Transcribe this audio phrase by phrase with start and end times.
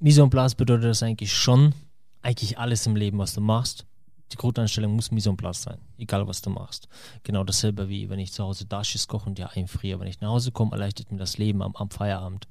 [0.00, 1.74] Mise en place bedeutet das eigentlich schon,
[2.22, 3.84] eigentlich alles im Leben, was du machst.
[4.32, 6.88] Die Grundeinstellung muss Mise en place sein, egal was du machst.
[7.22, 9.98] Genau dasselbe wie wenn ich zu Hause Dasches koche und ja einfriere.
[10.00, 12.46] Wenn ich nach Hause komme, erleichtert mir das Leben am, am Feierabend.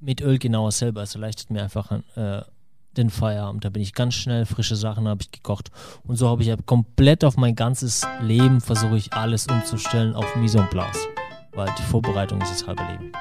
[0.00, 2.42] Mit Öl genau dasselbe, es erleichtert mir einfach äh,
[2.96, 3.64] den Feierabend.
[3.64, 5.70] Da bin ich ganz schnell, frische Sachen habe ich gekocht.
[6.04, 10.60] Und so habe ich komplett auf mein ganzes Leben versuche ich alles umzustellen auf Mise
[10.60, 11.06] en place.
[11.52, 13.12] Weil die Vorbereitung ist das halbe Leben.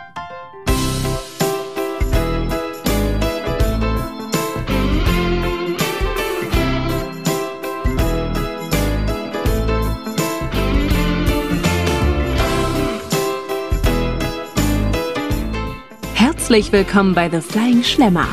[16.55, 18.29] Herzlich willkommen bei The Flying Schlemmer,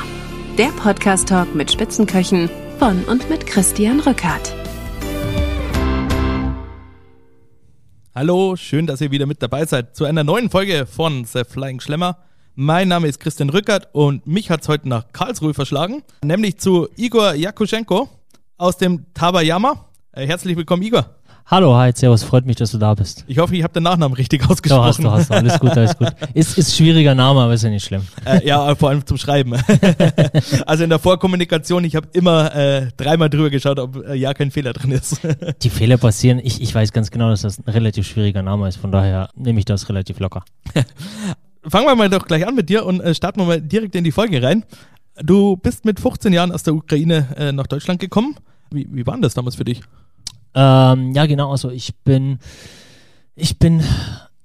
[0.57, 4.55] der Podcast-Talk mit Spitzenköchen von und mit Christian Rückert.
[8.15, 11.81] Hallo, schön, dass ihr wieder mit dabei seid zu einer neuen Folge von The Flying
[11.81, 12.19] Schlemmer.
[12.55, 16.87] Mein Name ist Christian Rückert und mich hat es heute nach Karlsruhe verschlagen, nämlich zu
[16.95, 18.09] Igor Jakuschenko
[18.57, 19.89] aus dem Tabayama.
[20.13, 21.17] Äh, herzlich willkommen, Igor.
[21.47, 23.25] Hallo, hi, servus, freut mich, dass du da bist.
[23.27, 25.03] Ich hoffe, ich habe den Nachnamen richtig ausgesprochen.
[25.03, 26.09] Du hast du, hast alles gut, alles gut.
[26.35, 28.03] Ist, ist schwieriger Name, aber ist ja nicht schlimm.
[28.25, 29.55] Äh, ja, vor allem zum Schreiben.
[30.67, 34.51] also in der Vorkommunikation, ich habe immer äh, dreimal drüber geschaut, ob äh, ja kein
[34.51, 35.21] Fehler drin ist.
[35.63, 38.77] Die Fehler passieren, ich, ich weiß ganz genau, dass das ein relativ schwieriger Name ist,
[38.77, 40.45] von daher nehme ich das relativ locker.
[41.65, 44.05] Fangen wir mal doch gleich an mit dir und äh, starten wir mal direkt in
[44.05, 44.65] die Folge rein.
[45.23, 48.37] Du bist mit 15 Jahren aus der Ukraine äh, nach Deutschland gekommen.
[48.71, 49.83] Wie, wie war denn das damals für dich?
[50.55, 51.51] Ähm, ja, genau.
[51.51, 52.39] Also ich bin,
[53.35, 53.83] ich bin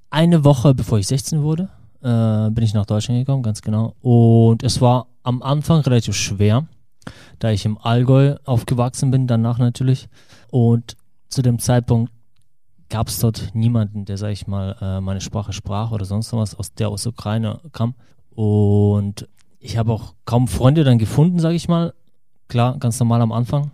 [0.10, 1.70] eine Woche bevor ich 16 wurde,
[2.02, 3.96] äh, bin ich nach Deutschland gekommen, ganz genau.
[4.02, 6.66] Und es war am Anfang relativ schwer,
[7.40, 10.08] da ich im Allgäu aufgewachsen bin, danach natürlich.
[10.50, 10.96] Und
[11.30, 12.12] zu dem Zeitpunkt
[12.90, 16.56] gab es dort niemanden, der, sag ich mal, äh, meine Sprache sprach oder sonst was,
[16.56, 17.96] aus der aus Ukraine kam.
[18.34, 19.28] Und
[19.60, 21.94] ich habe auch kaum Freunde dann gefunden, sag ich mal.
[22.48, 23.72] Klar, ganz normal am Anfang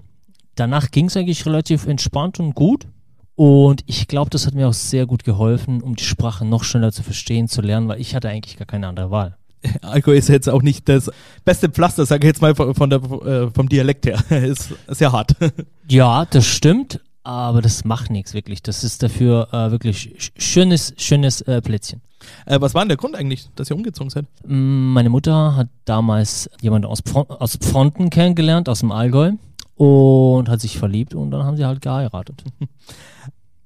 [0.55, 2.87] danach ging es eigentlich relativ entspannt und gut.
[3.35, 6.91] Und ich glaube, das hat mir auch sehr gut geholfen, um die Sprache noch schneller
[6.91, 9.37] zu verstehen, zu lernen, weil ich hatte eigentlich gar keine andere Wahl.
[9.81, 11.11] Alkohol ist jetzt auch nicht das
[11.45, 14.23] beste Pflaster, sage ich jetzt mal von der, äh, vom Dialekt her.
[14.29, 15.35] ist sehr hart.
[15.89, 18.63] Ja, das stimmt, aber das macht nichts wirklich.
[18.63, 22.01] Das ist dafür äh, wirklich schönes, schönes äh, Plätzchen.
[22.45, 24.25] Äh, was war denn der Grund eigentlich, dass ihr umgezogen seid?
[24.47, 29.33] Mm, meine Mutter hat damals jemanden aus, aus Pfronten kennengelernt, aus dem Allgäu
[29.75, 32.43] und hat sich verliebt und dann haben sie halt geheiratet.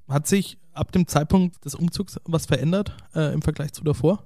[0.08, 4.24] Hat sich ab dem Zeitpunkt des Umzugs was verändert äh, im Vergleich zu davor?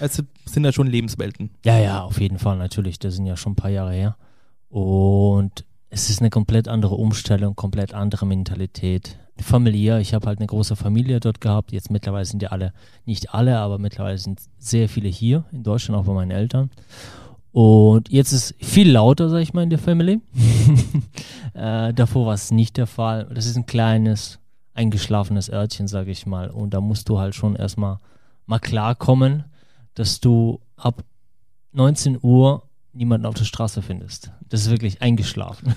[0.00, 1.50] Es sind ja schon Lebenswelten.
[1.64, 2.98] Ja, ja, auf jeden Fall, natürlich.
[2.98, 4.16] Das sind ja schon ein paar Jahre her.
[4.68, 9.18] Und es ist eine komplett andere Umstellung, komplett andere Mentalität.
[9.38, 11.72] Familiär, ich habe halt eine große Familie dort gehabt.
[11.72, 12.72] Jetzt mittlerweile sind ja alle,
[13.04, 16.70] nicht alle, aber mittlerweile sind sehr viele hier in Deutschland, auch bei meinen Eltern.
[17.52, 20.20] Und jetzt ist viel lauter, sag ich mal, in der Family.
[21.54, 23.28] äh, davor war es nicht der Fall.
[23.32, 24.38] Das ist ein kleines,
[24.74, 26.50] eingeschlafenes Örtchen, sag ich mal.
[26.50, 27.98] Und da musst du halt schon erstmal
[28.46, 29.44] mal klarkommen,
[29.94, 31.04] dass du ab
[31.72, 32.62] 19 Uhr
[32.94, 34.30] niemanden auf der Straße findest.
[34.48, 35.74] Das ist wirklich eingeschlafen.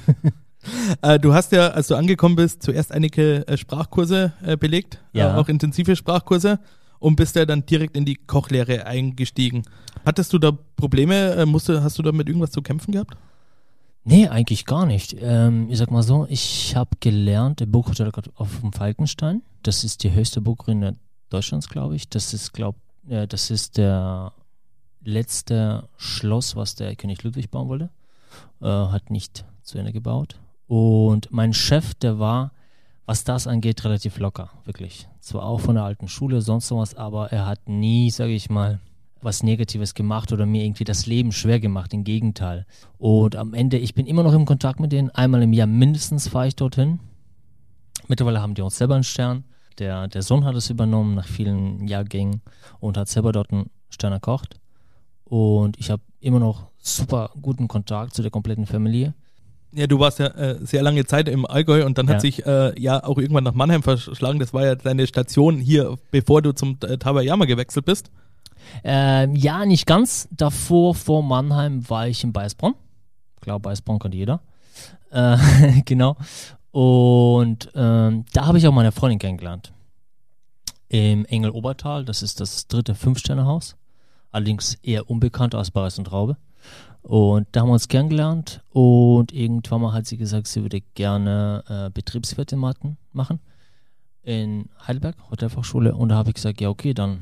[1.01, 5.19] äh, du hast ja, als du angekommen bist, zuerst einige äh, Sprachkurse äh, belegt, äh,
[5.19, 5.37] ja.
[5.37, 6.59] auch intensive Sprachkurse
[7.05, 9.61] und bist ja dann direkt in die Kochlehre eingestiegen.
[10.07, 11.35] Hattest du da Probleme?
[11.35, 13.15] Äh, musste, hast du da mit irgendwas zu kämpfen gehabt?
[14.03, 15.15] Nee, eigentlich gar nicht.
[15.21, 19.43] Ähm, ich sag mal so, ich habe gelernt, der Burghotel auf dem Falkenstein.
[19.61, 20.95] Das ist die höchste Burgruine
[21.29, 22.09] Deutschlands, glaube ich.
[22.09, 22.75] Das ist, glaub,
[23.07, 24.33] äh, das ist der
[25.03, 27.91] letzte Schloss, was der König Ludwig bauen wollte.
[28.61, 30.39] Äh, hat nicht zu Ende gebaut.
[30.65, 32.51] Und mein Chef, der war,
[33.05, 35.07] was das angeht, relativ locker, wirklich.
[35.19, 38.79] Zwar auch von der alten Schule, sonst was, aber er hat nie, sage ich mal,
[39.21, 41.93] was Negatives gemacht oder mir irgendwie das Leben schwer gemacht.
[41.93, 42.65] Im Gegenteil.
[42.97, 45.09] Und am Ende, ich bin immer noch im Kontakt mit denen.
[45.09, 46.99] Einmal im Jahr mindestens fahre ich dorthin.
[48.07, 49.43] Mittlerweile haben die uns selber einen Stern.
[49.79, 52.41] Der, der Sohn hat es übernommen nach vielen Jahrgängen
[52.79, 54.59] und hat selber dort einen Stern erkocht.
[55.25, 59.15] Und ich habe immer noch super guten Kontakt zu der kompletten Familie.
[59.75, 62.13] Ja, du warst ja äh, sehr lange Zeit im Allgäu und dann ja.
[62.13, 64.39] hat sich äh, ja auch irgendwann nach Mannheim verschlagen.
[64.39, 68.09] Das war ja deine Station hier, bevor du zum äh, Tabayama gewechselt bist.
[68.85, 70.29] Ähm, ja, nicht ganz.
[70.31, 72.73] Davor, vor Mannheim, war ich in Bayersbronn.
[73.41, 74.39] Klar, Bayersbronn kennt jeder.
[75.11, 75.37] Äh,
[75.85, 76.15] genau.
[76.71, 79.73] Und ähm, da habe ich auch meine Freundin kennengelernt.
[80.87, 83.75] Im Engel-Obertal, das ist das dritte Fünf-Sterne-Haus.
[84.35, 86.35] Allerdings eher unbekannt als Bares und Traube.
[87.03, 91.63] Und da haben wir uns kennengelernt und irgendwann mal hat sie gesagt, sie würde gerne
[91.69, 93.39] äh, Betriebswirtin machen
[94.23, 95.95] in Heidelberg, Hotelfachschule.
[95.95, 97.21] Und da habe ich gesagt, ja okay, dann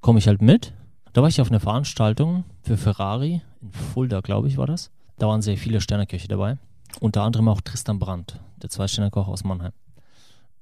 [0.00, 0.72] komme ich halt mit.
[1.12, 4.90] Da war ich auf einer Veranstaltung für Ferrari, in Fulda, glaube ich, war das.
[5.18, 6.56] Da waren sehr viele Sterneköche dabei.
[6.98, 9.72] Unter anderem auch Tristan Brandt, der Zwei-Sterne-Koch aus Mannheim.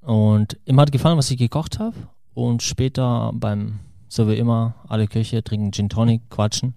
[0.01, 1.95] Und ihm hat gefallen, was ich gekocht habe.
[2.35, 3.79] Und später beim,
[4.13, 6.75] so wie immer, alle Köche trinken Gin Tonic, quatschen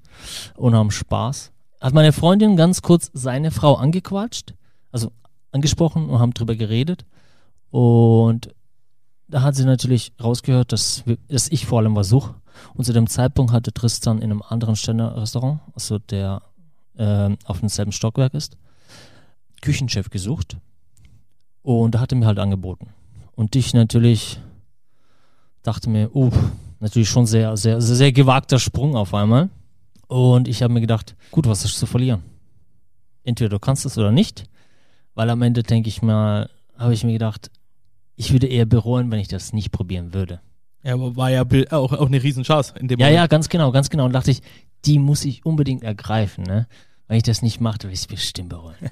[0.56, 1.52] und haben Spaß.
[1.82, 4.54] Hat meine Freundin ganz kurz seine Frau angequatscht,
[4.90, 5.12] also
[5.52, 7.06] angesprochen und haben drüber geredet.
[7.72, 8.56] Und
[9.28, 12.36] da hat sie natürlich rausgehört, dass, dass ich vor allem was suche.
[12.74, 16.42] Und zu dem Zeitpunkt hatte Tristan in einem anderen Sterne-Restaurant, also der
[16.96, 18.58] äh, auf demselben Stockwerk ist,
[19.62, 20.56] Küchenchef gesucht.
[21.64, 22.92] Und da hat er mir halt angeboten.
[23.36, 24.40] Und ich natürlich
[25.64, 26.32] dachte mir, uh,
[26.80, 29.50] natürlich schon sehr, sehr, sehr, sehr gewagter Sprung auf einmal.
[30.08, 32.22] Und ich habe mir gedacht, gut, was du zu verlieren?
[33.24, 34.44] Entweder du kannst es oder nicht,
[35.16, 37.50] weil am Ende denke ich mal, habe ich mir gedacht,
[38.16, 40.42] ich würde eher bereuen, wenn ich das nicht probieren würde.
[40.84, 43.16] Ja, aber war ja auch, auch eine Riesenchance in dem Ja, Moment.
[43.18, 44.06] ja, ganz genau, ganz genau.
[44.06, 44.42] Und dachte ich,
[44.86, 46.68] die muss ich unbedingt ergreifen, ne?
[47.08, 48.76] Wenn ich das nicht mache, würde ich es bestimmt bereuen.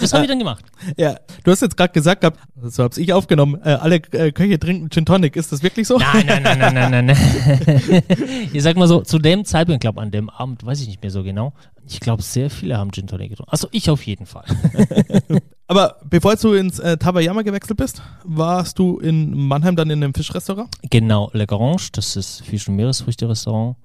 [0.00, 0.64] Das habe ich dann gemacht.
[0.96, 4.56] Ja, du hast jetzt gerade gesagt gehabt, so hab's ich aufgenommen, äh, alle äh, Köche
[4.60, 5.34] trinken Gin Tonic.
[5.34, 5.98] Ist das wirklich so?
[5.98, 8.02] Nein, nein, nein, nein, nein, nein.
[8.52, 11.02] ich sag mal so, zu dem Zeitpunkt, ich glaube an dem Abend, weiß ich nicht
[11.02, 11.52] mehr so genau.
[11.88, 13.50] Ich glaube, sehr viele haben Gin Tonic getrunken.
[13.50, 14.44] Also ich auf jeden Fall.
[15.66, 20.14] Aber bevor du ins äh, Tabayama gewechselt bist, warst du in Mannheim dann in einem
[20.14, 20.68] Fischrestaurant?
[20.90, 23.76] Genau, Le Garange, das ist Fisch- und Meeresfrüchte-Restaurant.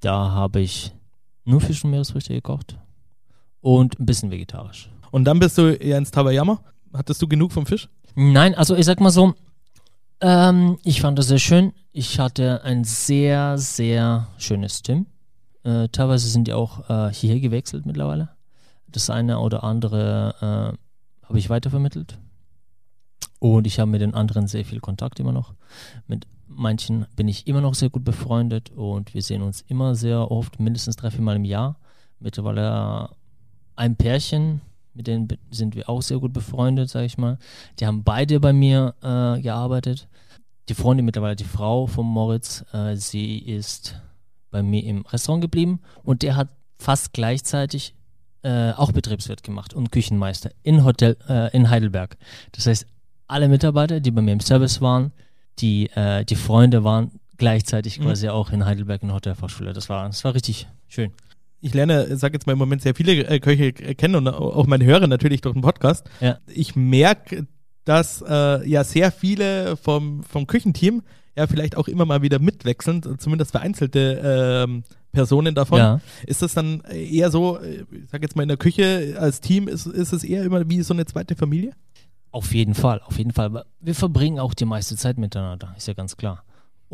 [0.00, 0.92] Da habe ich
[1.44, 2.76] nur Fisch- und Meeresfrüchte gekocht
[3.66, 4.90] und ein bisschen vegetarisch.
[5.10, 6.60] Und dann bist du ja ins Tabayama.
[6.94, 7.88] Hattest du genug vom Fisch?
[8.14, 9.34] Nein, also ich sag mal so,
[10.20, 11.72] ähm, ich fand das sehr schön.
[11.90, 15.06] Ich hatte ein sehr, sehr schönes Team.
[15.64, 18.28] Äh, teilweise sind die auch äh, hierher gewechselt mittlerweile.
[18.86, 22.20] Das eine oder andere äh, habe ich weitervermittelt.
[23.40, 25.54] Und ich habe mit den anderen sehr viel Kontakt immer noch.
[26.06, 30.30] Mit manchen bin ich immer noch sehr gut befreundet und wir sehen uns immer sehr
[30.30, 31.80] oft, mindestens drei, vier Mal im Jahr.
[32.20, 33.10] Mittlerweile
[33.76, 34.60] ein Pärchen,
[34.94, 37.38] mit denen sind wir auch sehr gut befreundet, sage ich mal.
[37.78, 40.08] Die haben beide bei mir äh, gearbeitet.
[40.68, 44.00] Die Freundin mittlerweile, die Frau von Moritz, äh, sie ist
[44.50, 47.94] bei mir im Restaurant geblieben und der hat fast gleichzeitig
[48.42, 52.16] äh, auch Betriebswirt gemacht und Küchenmeister in Hotel äh, in Heidelberg.
[52.52, 52.86] Das heißt,
[53.28, 55.12] alle Mitarbeiter, die bei mir im Service waren,
[55.58, 58.04] die äh, die Freunde waren gleichzeitig Mhm.
[58.04, 59.72] quasi auch in Heidelberg in der Hotelfachschule.
[59.72, 61.12] Das war das war richtig schön.
[61.60, 64.66] Ich lerne, sag jetzt mal im Moment sehr viele äh, Köche äh, kennen und auch
[64.66, 66.08] meine Hörer natürlich durch den Podcast.
[66.20, 66.38] Ja.
[66.46, 67.46] Ich merke,
[67.84, 71.02] dass äh, ja sehr viele vom, vom Küchenteam
[71.36, 75.78] ja vielleicht auch immer mal wieder mitwechseln, zumindest vereinzelte ähm, Personen davon.
[75.78, 76.00] Ja.
[76.26, 79.68] Ist das dann eher so, äh, ich sag jetzt mal in der Küche als Team,
[79.68, 81.72] ist, ist es eher immer wie so eine zweite Familie?
[82.32, 83.64] Auf jeden Fall, auf jeden Fall.
[83.80, 86.44] Wir verbringen auch die meiste Zeit miteinander, ist ja ganz klar.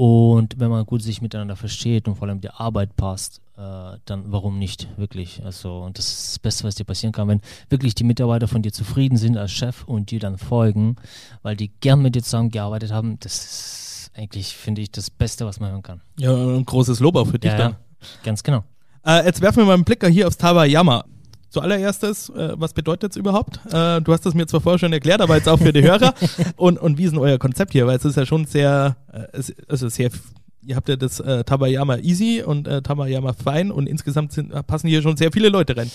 [0.02, 3.60] Und wenn man gut sich miteinander versteht und vor allem die Arbeit passt, äh,
[4.04, 5.40] dann warum nicht, wirklich.
[5.44, 8.62] Also, und das ist das Beste, was dir passieren kann, wenn wirklich die Mitarbeiter von
[8.62, 10.96] dir zufrieden sind als Chef und dir dann folgen,
[11.42, 13.20] weil die gern mit dir zusammengearbeitet haben.
[13.20, 16.00] Das ist eigentlich, finde ich, das Beste, was man hören kann.
[16.18, 17.70] Ja, ein großes Lob auch für dich Ja, dann.
[17.70, 17.78] ja,
[18.24, 18.64] ganz genau.
[19.06, 21.04] Äh, jetzt werfen wir mal einen Blick hier aufs Tabayama.
[21.52, 23.60] Zuallererstes, äh, was bedeutet es überhaupt?
[23.66, 26.14] Äh, du hast es mir zwar vorher schon erklärt, aber jetzt auch für die Hörer.
[26.56, 27.86] und, und wie ist denn euer Konzept hier?
[27.86, 30.10] Weil es ist ja schon sehr, äh, es, also sehr,
[30.62, 34.88] ihr habt ja das äh, Tabayama Easy und äh, Tabayama Fine und insgesamt sind, passen
[34.88, 35.90] hier schon sehr viele Leute rein.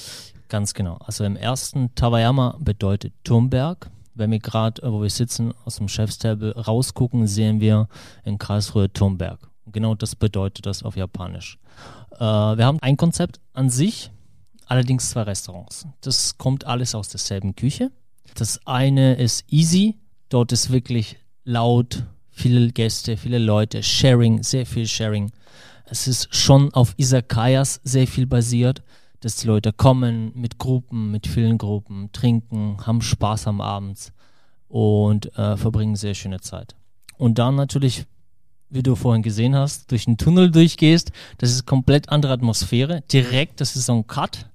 [0.49, 0.99] Ganz genau.
[1.03, 3.89] Also im ersten Tawayama bedeutet Turmberg.
[4.13, 7.87] Wenn wir gerade, äh, wo wir sitzen, aus dem Chefstable rausgucken, sehen wir
[8.23, 9.39] in Karlsruhe Turmberg.
[9.71, 11.57] Genau das bedeutet das auf Japanisch.
[12.11, 14.11] Äh, wir haben ein Konzept an sich,
[14.67, 15.87] allerdings zwei Restaurants.
[16.01, 17.91] Das kommt alles aus derselben Küche.
[18.35, 19.95] Das eine ist Easy.
[20.29, 25.31] Dort ist wirklich laut, viele Gäste, viele Leute, Sharing, sehr viel Sharing.
[25.85, 28.83] Es ist schon auf Isakayas sehr viel basiert,
[29.21, 34.11] dass die Leute kommen mit Gruppen, mit vielen Gruppen, trinken, haben Spaß am Abend
[34.67, 36.75] und äh, verbringen sehr schöne Zeit.
[37.17, 38.05] Und dann natürlich,
[38.69, 43.01] wie du vorhin gesehen hast, durch den Tunnel durchgehst, das ist komplett andere Atmosphäre.
[43.11, 44.49] Direkt, das ist so ein Cut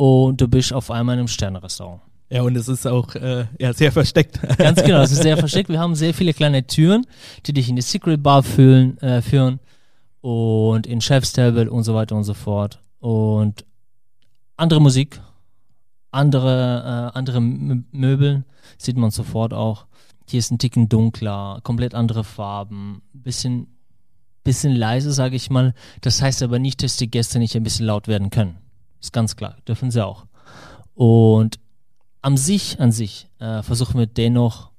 [0.00, 2.00] und du bist auf einmal in einem Sternenrestaurant.
[2.30, 4.40] Ja, und es ist auch äh, ja, sehr versteckt.
[4.56, 5.68] Ganz genau, es ist sehr versteckt.
[5.68, 7.06] Wir haben sehr viele kleine Türen,
[7.44, 9.60] die dich in die Secret Bar fühlen, äh, führen
[10.22, 12.80] und in Chef's Table und so weiter und so fort.
[13.00, 13.66] Und
[14.56, 15.20] andere Musik,
[16.12, 18.44] andere, äh, andere Möbel
[18.78, 19.84] sieht man sofort auch.
[20.26, 23.66] Hier ist ein Ticken dunkler, komplett andere Farben, bisschen,
[24.44, 25.74] bisschen leise, sage ich mal.
[26.00, 28.56] Das heißt aber nicht, dass die Gäste nicht ein bisschen laut werden können.
[29.00, 30.26] Ist ganz klar, dürfen sie auch.
[30.94, 31.58] Und
[32.22, 34.70] an sich, an sich, äh, versuchen wir dennoch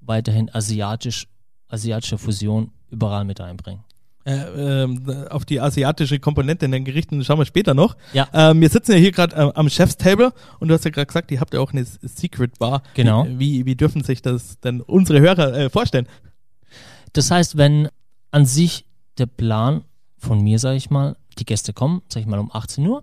[0.00, 1.26] weiterhin asiatisch,
[1.68, 3.84] asiatische Fusion überall mit einbringen.
[4.24, 7.96] Äh, ähm, auf die asiatische Komponente in den Gerichten schauen wir später noch.
[8.12, 8.28] Ja.
[8.32, 11.06] Ähm, wir sitzen ja hier gerade äh, am Chef's Table und du hast ja gerade
[11.06, 12.82] gesagt, ihr habt ja auch eine Secret Bar.
[12.94, 13.26] Genau.
[13.28, 16.06] Wie, wie dürfen sich das denn unsere Hörer äh, vorstellen?
[17.14, 17.88] Das heißt, wenn
[18.30, 18.84] an sich
[19.18, 19.82] der Plan
[20.18, 23.02] von mir, sage ich mal, die Gäste kommen, sage ich mal um 18 Uhr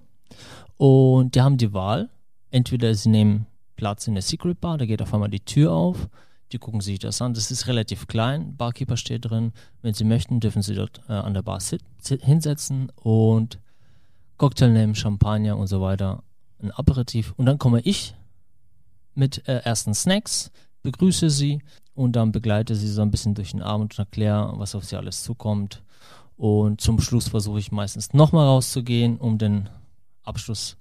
[0.77, 2.09] und die haben die Wahl,
[2.51, 3.45] entweder sie nehmen
[3.75, 6.09] Platz in der Secret Bar, da geht auf einmal die Tür auf,
[6.51, 7.33] die gucken sich das an.
[7.33, 9.53] Das ist relativ klein, Barkeeper steht drin.
[9.81, 13.59] Wenn sie möchten, dürfen sie dort äh, an der Bar sit, sit, hinsetzen und
[14.37, 16.23] Cocktail nehmen, Champagner und so weiter,
[16.61, 17.33] ein Aperitif.
[17.37, 18.15] Und dann komme ich
[19.15, 21.61] mit äh, ersten Snacks, begrüße sie
[21.93, 24.95] und dann begleite sie so ein bisschen durch den Abend und erkläre, was auf sie
[24.95, 25.83] alles zukommt.
[26.37, 29.69] Und zum Schluss versuche ich meistens nochmal rauszugehen, um den
[30.23, 30.77] Abschluss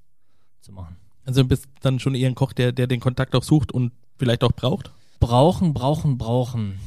[0.61, 0.97] zu machen.
[1.25, 3.93] Also du bist dann schon eher ein Koch, der, der den Kontakt auch sucht und
[4.17, 4.91] vielleicht auch braucht?
[5.21, 6.79] Brauchen, brauchen, brauchen.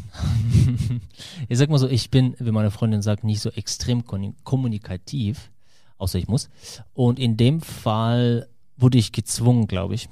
[1.49, 4.03] ich sag mal so, ich bin, wie meine Freundin sagt, nicht so extrem
[4.43, 5.51] kommunikativ,
[5.97, 6.49] außer ich muss.
[6.93, 10.09] Und in dem Fall wurde ich gezwungen, glaube ich.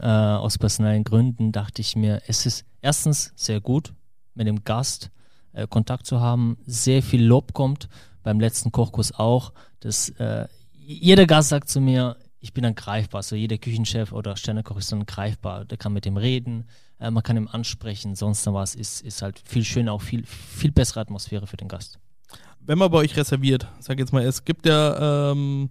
[0.00, 3.92] Äh, aus personellen Gründen dachte ich mir, es ist erstens sehr gut,
[4.34, 5.10] mit dem Gast
[5.52, 7.88] äh, Kontakt zu haben, sehr viel Lob kommt,
[8.22, 10.48] beim letzten Kochkurs auch, dass äh,
[10.90, 13.22] jeder Gast sagt zu mir, ich bin dann greifbar.
[13.22, 15.64] So jeder Küchenchef oder Sternekoch ist dann greifbar.
[15.64, 16.64] Der kann mit dem reden,
[16.98, 20.24] äh, man kann ihm ansprechen, sonst noch was ist, ist halt viel schöner, auch viel,
[20.26, 21.98] viel bessere Atmosphäre für den Gast.
[22.60, 25.70] Wenn man bei euch reserviert, sag jetzt mal, es gibt ja ähm,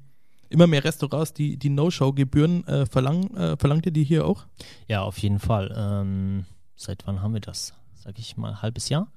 [0.50, 3.36] immer mehr Restaurants, die die No-Show-Gebühren äh, verlangen.
[3.36, 4.46] Äh, verlangt ihr die hier auch?
[4.88, 5.74] Ja, auf jeden Fall.
[5.78, 6.46] Ähm,
[6.76, 7.74] seit wann haben wir das?
[7.94, 9.12] Sag ich mal, halbes Jahr?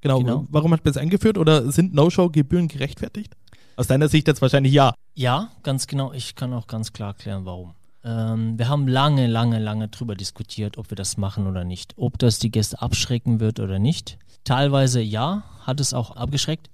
[0.00, 0.18] Genau.
[0.20, 0.46] Genau.
[0.50, 3.36] Warum hat man das eingeführt oder sind No-Show-Gebühren gerechtfertigt?
[3.76, 4.94] Aus deiner Sicht jetzt wahrscheinlich ja.
[5.14, 6.12] Ja, ganz genau.
[6.12, 7.74] Ich kann auch ganz klar erklären, warum.
[8.04, 11.94] Ähm, wir haben lange, lange, lange drüber diskutiert, ob wir das machen oder nicht.
[11.96, 14.18] Ob das die Gäste abschrecken wird oder nicht.
[14.44, 16.68] Teilweise ja, hat es auch abgeschreckt.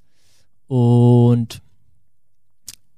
[0.67, 1.61] Und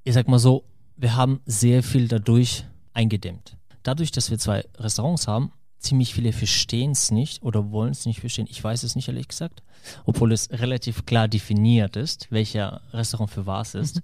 [0.03, 0.63] ich sag mal so,
[0.97, 3.57] wir haben sehr viel dadurch eingedämmt.
[3.83, 8.21] Dadurch, dass wir zwei Restaurants haben, ziemlich viele verstehen es nicht oder wollen es nicht
[8.21, 8.47] verstehen.
[8.49, 9.63] Ich weiß es nicht, ehrlich gesagt,
[10.05, 14.01] obwohl es relativ klar definiert ist, welcher Restaurant für was ist.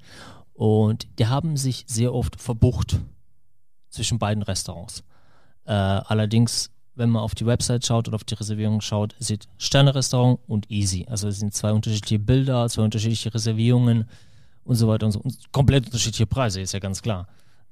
[0.54, 3.00] Und die haben sich sehr oft verbucht
[3.90, 5.04] zwischen beiden Restaurants.
[5.66, 10.40] Äh, allerdings, wenn man auf die Website schaut oder auf die Reservierung schaut, sieht Sterne-Restaurant
[10.48, 11.06] und Easy.
[11.08, 14.10] Also es sind zwei unterschiedliche Bilder, zwei unterschiedliche Reservierungen
[14.64, 15.20] und so weiter und so.
[15.20, 17.28] Und komplett unterschiedliche Preise, ist ja ganz klar.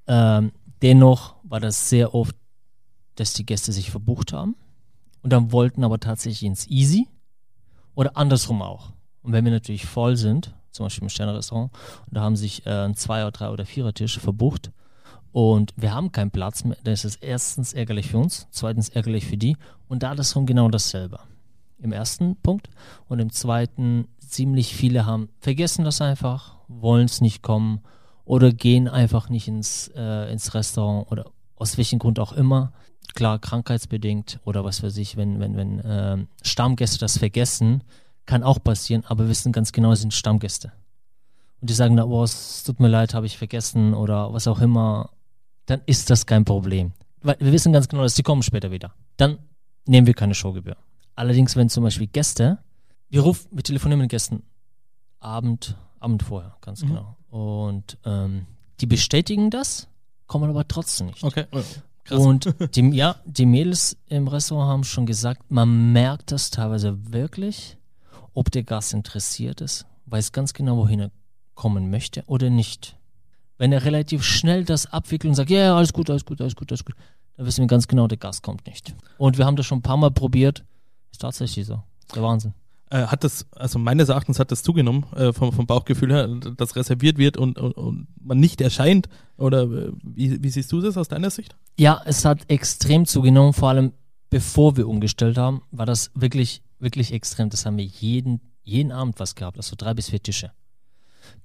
[0.07, 2.35] Ähm, dennoch war das sehr oft,
[3.15, 4.55] dass die Gäste sich verbucht haben
[5.21, 7.07] und dann wollten aber tatsächlich ins Easy
[7.95, 8.91] oder andersrum auch.
[9.21, 11.71] Und wenn wir natürlich voll sind, zum Beispiel im Sterne-Restaurant,
[12.05, 14.71] und da haben sich äh, ein Zwei- oder Drei- oder Vierer-Tisch verbucht
[15.31, 19.25] und wir haben keinen Platz mehr, dann ist es erstens ärgerlich für uns, zweitens ärgerlich
[19.25, 19.57] für die
[19.87, 21.19] und da ist schon genau dasselbe.
[21.79, 22.69] Im ersten Punkt
[23.07, 27.81] und im zweiten, ziemlich viele haben vergessen das einfach, wollen es nicht kommen
[28.25, 32.73] oder gehen einfach nicht ins, äh, ins Restaurant oder aus welchem Grund auch immer.
[33.13, 37.83] Klar, krankheitsbedingt oder was weiß ich, wenn, wenn, wenn äh, Stammgäste das vergessen,
[38.25, 40.71] kann auch passieren, aber wir wissen ganz genau, es sind Stammgäste.
[41.61, 44.59] Und die sagen, na, oh, es tut mir leid, habe ich vergessen oder was auch
[44.59, 45.11] immer,
[45.67, 46.93] dann ist das kein Problem.
[47.21, 48.93] Weil wir wissen ganz genau, dass die kommen später wieder.
[49.17, 49.37] Dann
[49.85, 50.77] nehmen wir keine Showgebühr.
[51.15, 52.59] Allerdings, wenn zum Beispiel Gäste,
[53.09, 54.43] wir rufen, wir telefonieren mit Gästen
[55.19, 56.87] Abend, Abend vorher, ganz Mhm.
[56.87, 57.17] genau.
[57.29, 58.45] Und ähm,
[58.79, 59.87] die bestätigen das,
[60.27, 61.23] kommen aber trotzdem nicht.
[61.23, 61.45] Okay.
[62.05, 62.19] Krass.
[62.19, 67.77] Und die, ja, die Mädels im Restaurant haben schon gesagt, man merkt das teilweise wirklich,
[68.33, 71.11] ob der Gast interessiert ist, weiß ganz genau, wohin er
[71.55, 72.95] kommen möchte oder nicht.
[73.57, 76.55] Wenn er relativ schnell das abwickelt und sagt, ja, ja, alles gut, alles gut, alles
[76.55, 76.95] gut, alles gut,
[77.37, 78.93] dann wissen wir ganz genau, der Gast kommt nicht.
[79.17, 80.63] Und wir haben das schon ein paar Mal probiert.
[81.11, 81.81] Ist tatsächlich so.
[82.13, 82.53] Der Wahnsinn.
[82.95, 86.77] Äh, hat das, also meines Erachtens hat das zugenommen, äh, vom, vom Bauchgefühl her, dass
[86.77, 89.09] reserviert wird und, und, und man nicht erscheint?
[89.35, 91.57] Oder äh, wie, wie siehst du das aus deiner Sicht?
[91.77, 93.91] Ja, es hat extrem zugenommen, vor allem
[94.29, 97.49] bevor wir umgestellt haben, war das wirklich, wirklich extrem.
[97.49, 100.51] Das haben wir jeden, jeden Abend was gehabt, also drei bis vier Tische,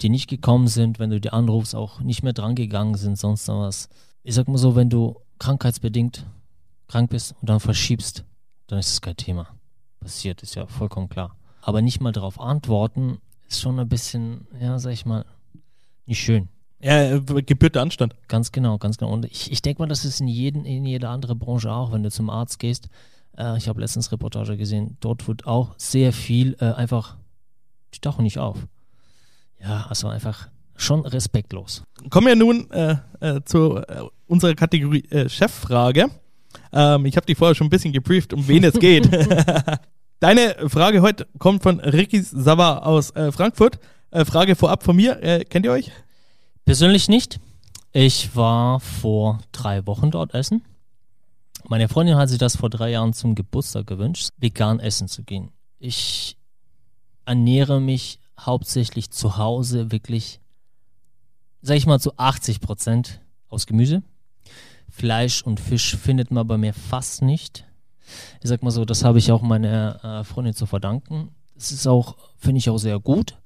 [0.03, 3.49] die nicht gekommen sind, wenn du die anrufst, auch nicht mehr dran gegangen sind, sonst
[3.49, 3.89] noch was.
[4.23, 6.27] Ich sag mal so, wenn du krankheitsbedingt
[6.87, 8.25] krank bist und dann verschiebst,
[8.69, 9.49] dann ist es kein Thema.
[9.99, 11.37] Passiert, ist ja vollkommen klar.
[11.61, 15.25] Aber nicht mal darauf antworten, ist schon ein bisschen, ja, sag ich mal,
[16.07, 16.49] nicht schön.
[16.81, 18.15] Ja, äh, gebührt der Anstand.
[18.29, 19.13] Ganz genau, ganz genau.
[19.13, 22.03] Und ich, ich denke mal, das ist in, jeden, in jeder andere Branche auch, wenn
[22.03, 22.89] du zum Arzt gehst.
[23.37, 27.17] Äh, ich habe letztens Reportage gesehen, dort wird auch sehr viel äh, einfach,
[27.95, 28.67] die tauchen nicht auf.
[29.61, 31.83] Ja, also einfach schon respektlos.
[32.09, 36.07] Kommen wir nun äh, äh, zu äh, unserer Kategorie Cheffrage.
[36.73, 39.07] Ähm, ich habe die vorher schon ein bisschen gebrieft, um wen es geht.
[40.21, 43.79] Deine Frage heute kommt von Ricky Sava aus äh, Frankfurt.
[44.11, 45.23] Äh, Frage vorab von mir.
[45.23, 45.91] Äh, kennt ihr euch?
[46.67, 47.41] Persönlich nicht.
[47.93, 50.63] Ich war vor drei Wochen dort essen.
[51.69, 55.53] Meine Freundin hat sich das vor drei Jahren zum Geburtstag gewünscht, vegan essen zu gehen.
[55.79, 56.37] Ich
[57.25, 60.39] ernähre mich hauptsächlich zu Hause wirklich,
[61.63, 64.03] sag ich mal, zu 80 Prozent aus Gemüse.
[64.91, 67.65] Fleisch und Fisch findet man bei mir fast nicht.
[68.43, 71.31] Ich sag mal so, das habe ich auch meiner äh, Freundin zu verdanken.
[71.55, 73.37] Das ist auch, finde ich auch sehr gut.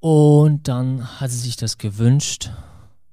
[0.00, 2.50] Und dann hat sie sich das gewünscht,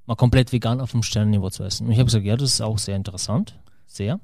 [0.06, 1.88] mal komplett vegan auf dem Sternenniveau zu essen.
[1.88, 3.56] Und ich habe gesagt, ja, das ist auch sehr interessant.
[3.88, 4.20] Sehr.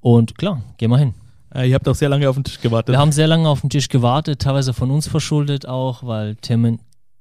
[0.00, 1.14] Und klar, geh mal hin.
[1.54, 2.92] Äh, ihr habt auch sehr lange auf den Tisch gewartet.
[2.92, 6.80] Wir haben sehr lange auf den Tisch gewartet, teilweise von uns verschuldet auch, weil Termin,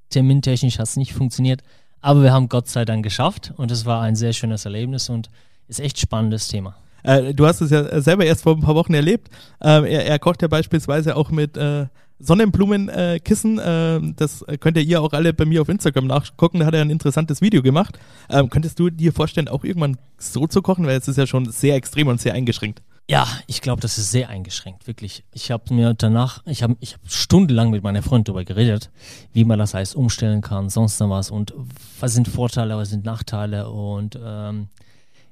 [0.09, 1.63] termintechnisch hat es nicht funktioniert.
[2.01, 5.29] Aber wir haben Gott sei Dank geschafft und es war ein sehr schönes Erlebnis und
[5.67, 6.75] ist echt spannendes Thema.
[7.07, 9.29] Äh, du hast es ja selber erst vor ein paar Wochen erlebt.
[9.61, 11.87] Ähm, er, er, kocht ja beispielsweise auch mit äh,
[12.19, 13.59] Sonnenblumenkissen.
[13.59, 16.59] Äh, das könnt ihr auch alle bei mir auf Instagram nachgucken.
[16.59, 17.97] Da hat er ein interessantes Video gemacht.
[18.29, 20.85] Ähm, könntest du dir vorstellen, auch irgendwann so zu kochen?
[20.85, 22.81] Weil es ist ja schon sehr extrem und sehr eingeschränkt.
[23.09, 25.23] Ja, ich glaube, das ist sehr eingeschränkt, wirklich.
[25.31, 28.89] Ich habe mir danach, ich habe ich hab stundenlang mit meiner Freundin darüber geredet,
[29.31, 31.53] wie man das alles umstellen kann, sonst noch was und
[32.01, 34.67] was sind Vorteile, was sind Nachteile und ähm,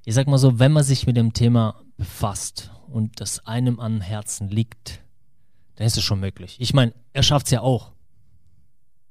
[0.05, 4.01] ich sag mal so, wenn man sich mit dem Thema befasst und das einem am
[4.01, 5.01] Herzen liegt,
[5.75, 6.55] dann ist es schon möglich.
[6.59, 7.91] Ich meine, er schafft es ja auch.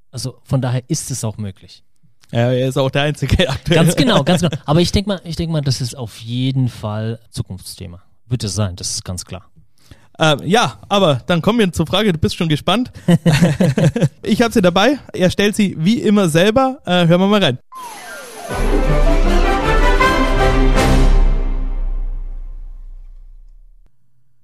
[0.09, 1.83] Also von daher ist es auch möglich.
[2.31, 3.83] Ja, er ist auch der Einzige aktuell.
[3.83, 4.55] Ganz genau, ganz genau.
[4.65, 8.01] Aber ich denke mal, ich denke mal, das ist auf jeden Fall Zukunftsthema.
[8.25, 9.51] Wird es sein, das ist ganz klar.
[10.17, 12.91] Ähm, ja, aber dann kommen wir zur Frage, du bist schon gespannt.
[14.23, 14.97] ich habe sie dabei.
[15.11, 16.81] Er stellt sie wie immer selber.
[16.85, 17.59] Äh, hören wir mal rein.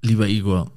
[0.02, 0.72] Lieber Igor,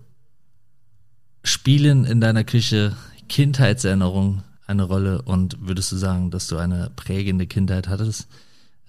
[1.42, 2.96] spielen in deiner Küche
[3.28, 8.28] Kindheitserinnerungen eine Rolle und würdest du sagen, dass du eine prägende Kindheit hattest,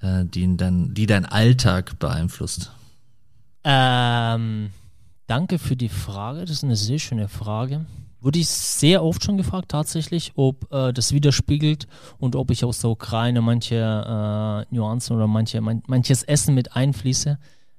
[0.01, 2.71] äh, die, dein, die dein Alltag beeinflusst?
[3.63, 4.71] Ähm,
[5.27, 6.41] danke für die Frage.
[6.41, 7.85] Das ist eine sehr schöne Frage.
[8.21, 12.79] Wurde ich sehr oft schon gefragt, tatsächlich, ob äh, das widerspiegelt und ob ich aus
[12.79, 17.37] der Ukraine manche äh, Nuancen oder manche, man, manches Essen mit einfließe.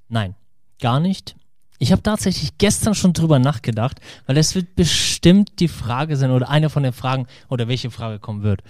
[0.08, 0.34] Nein,
[0.80, 1.36] gar nicht.
[1.78, 6.48] Ich habe tatsächlich gestern schon drüber nachgedacht, weil es wird bestimmt die Frage sein oder
[6.48, 8.62] eine von den Fragen oder welche Frage kommen wird.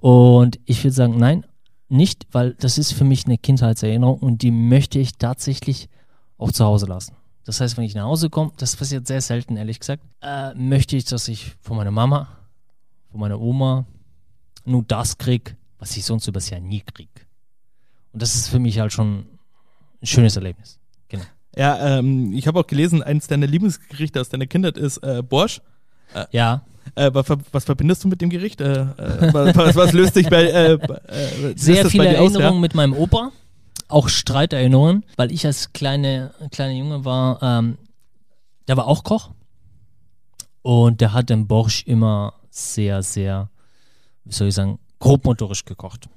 [0.00, 1.44] Und ich würde sagen, nein,
[1.88, 5.88] nicht, weil das ist für mich eine Kindheitserinnerung und die möchte ich tatsächlich
[6.36, 7.14] auch zu Hause lassen.
[7.44, 10.96] Das heißt, wenn ich nach Hause komme, das passiert sehr selten, ehrlich gesagt, äh, möchte
[10.96, 12.28] ich, dass ich von meiner Mama,
[13.10, 13.86] von meiner Oma
[14.66, 17.26] nur das krieg, was ich sonst übers Jahr nie krieg.
[18.12, 19.26] Und das ist für mich halt schon
[20.02, 20.78] ein schönes Erlebnis.
[21.58, 25.60] Ja, ähm, ich habe auch gelesen, eins deiner Lieblingsgerichte aus deiner Kindheit ist äh, Borsch.
[26.14, 26.62] Äh, ja.
[26.94, 28.60] Äh, was, was, verbindest du mit dem Gericht?
[28.60, 30.78] Äh, äh was, was, löst sich bei äh, äh
[31.56, 32.60] Sehr viele Erinnerungen aus, ja?
[32.60, 33.32] mit meinem Opa,
[33.88, 37.76] auch Streiterinnerungen, weil ich als kleine kleine Junge war, ähm,
[38.68, 39.30] der war auch Koch
[40.62, 43.50] und der hat den Borsch immer sehr sehr,
[44.24, 46.08] wie soll ich sagen, grobmotorisch gekocht.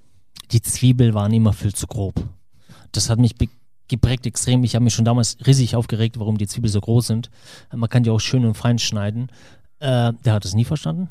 [0.51, 2.23] Die Zwiebel waren immer viel zu grob.
[2.91, 3.35] Das hat mich
[3.91, 4.63] geprägt extrem.
[4.63, 7.29] Ich habe mich schon damals riesig aufgeregt, warum die Zwiebeln so groß sind.
[7.71, 9.29] Man kann die auch schön und fein schneiden.
[9.79, 11.09] Äh, der hat es nie verstanden.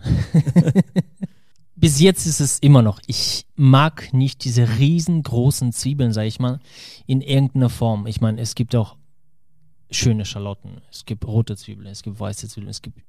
[1.76, 3.00] Bis jetzt ist es immer noch.
[3.06, 6.58] Ich mag nicht diese riesengroßen Zwiebeln, sage ich mal,
[7.06, 8.06] in irgendeiner Form.
[8.06, 8.96] Ich meine, es gibt auch
[9.90, 13.00] schöne Schalotten, es gibt rote Zwiebeln, es gibt weiße Zwiebeln, es gibt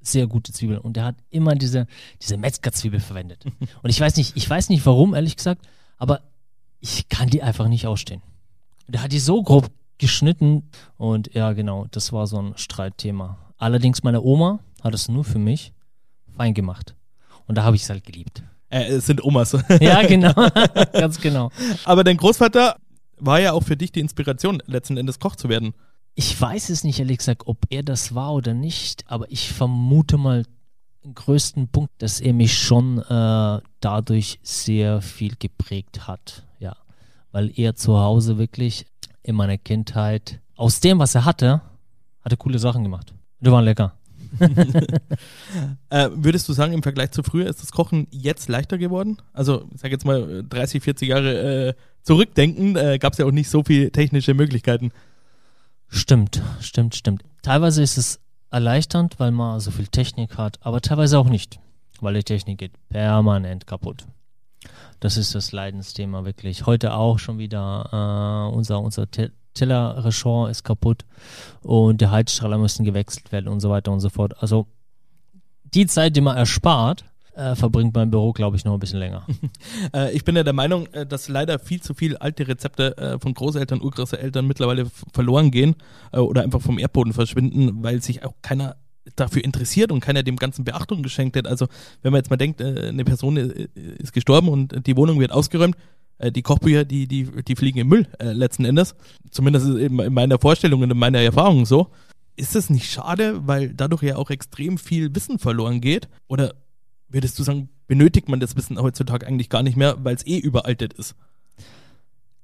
[0.00, 0.80] sehr gute Zwiebeln.
[0.80, 1.86] Und er hat immer diese,
[2.22, 3.44] diese Metzgerzwiebel verwendet.
[3.82, 5.66] Und ich weiß nicht, ich weiß nicht warum, ehrlich gesagt,
[5.98, 6.22] aber
[6.80, 8.22] ich kann die einfach nicht ausstehen.
[8.90, 13.38] Der hat die so grob geschnitten und ja, genau, das war so ein Streitthema.
[13.56, 15.72] Allerdings meine Oma hat es nur für mich
[16.36, 16.96] fein gemacht.
[17.46, 18.42] Und da habe ich es halt geliebt.
[18.70, 19.52] Äh, es sind Omas.
[19.80, 20.32] ja, genau.
[20.92, 21.50] Ganz genau.
[21.84, 22.76] Aber dein Großvater
[23.18, 25.74] war ja auch für dich die Inspiration, letzten Endes Koch zu werden.
[26.14, 30.16] Ich weiß es nicht, ehrlich gesagt, ob er das war oder nicht, aber ich vermute
[30.16, 30.44] mal
[31.04, 36.44] den größten Punkt, dass er mich schon äh, dadurch sehr viel geprägt hat
[37.32, 38.86] weil er zu Hause wirklich
[39.22, 41.62] in meiner Kindheit aus dem, was er hatte,
[42.22, 43.14] hatte coole Sachen gemacht.
[43.40, 43.94] Die waren lecker.
[45.90, 49.18] äh, würdest du sagen, im Vergleich zu früher ist das Kochen jetzt leichter geworden?
[49.32, 53.32] Also, ich sag jetzt mal 30, 40 Jahre äh, zurückdenken, äh, gab es ja auch
[53.32, 54.92] nicht so viele technische Möglichkeiten.
[55.88, 57.24] Stimmt, stimmt, stimmt.
[57.42, 61.58] Teilweise ist es erleichternd, weil man so viel Technik hat, aber teilweise auch nicht,
[62.00, 64.06] weil die Technik geht permanent kaputt.
[65.00, 66.66] Das ist das Leidensthema wirklich.
[66.66, 71.04] Heute auch schon wieder äh, unser, unser Te ist kaputt
[71.62, 74.40] und der Heizstrahler müssen gewechselt werden und so weiter und so fort.
[74.42, 74.68] Also
[75.74, 79.26] die Zeit, die man erspart, äh, verbringt mein Büro, glaube ich, noch ein bisschen länger.
[79.92, 83.18] Äh, ich bin ja der Meinung, äh, dass leider viel zu viel alte Rezepte äh,
[83.18, 85.74] von Großeltern, Urgroßeltern mittlerweile verloren gehen
[86.12, 88.76] äh, oder einfach vom Erdboden verschwinden, weil sich auch keiner
[89.16, 91.46] dafür interessiert und keiner dem Ganzen Beachtung geschenkt hat.
[91.46, 91.66] Also
[92.02, 95.32] wenn man jetzt mal denkt, äh, eine Person äh, ist gestorben und die Wohnung wird
[95.32, 95.76] ausgeräumt,
[96.18, 98.94] äh, die Kochbücher, die, die, die fliegen im Müll letzten Endes.
[99.30, 101.88] Zumindest in meiner Vorstellung und in meiner Erfahrung so.
[102.36, 106.08] Ist das nicht schade, weil dadurch ja auch extrem viel Wissen verloren geht?
[106.26, 106.54] Oder
[107.08, 110.38] würdest du sagen, benötigt man das Wissen heutzutage eigentlich gar nicht mehr, weil es eh
[110.38, 111.16] überaltet ist?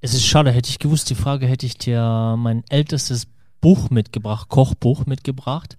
[0.00, 3.26] Es ist schade, hätte ich gewusst, die Frage hätte ich dir mein ältestes
[3.66, 5.76] Buch mitgebracht, Kochbuch mitgebracht.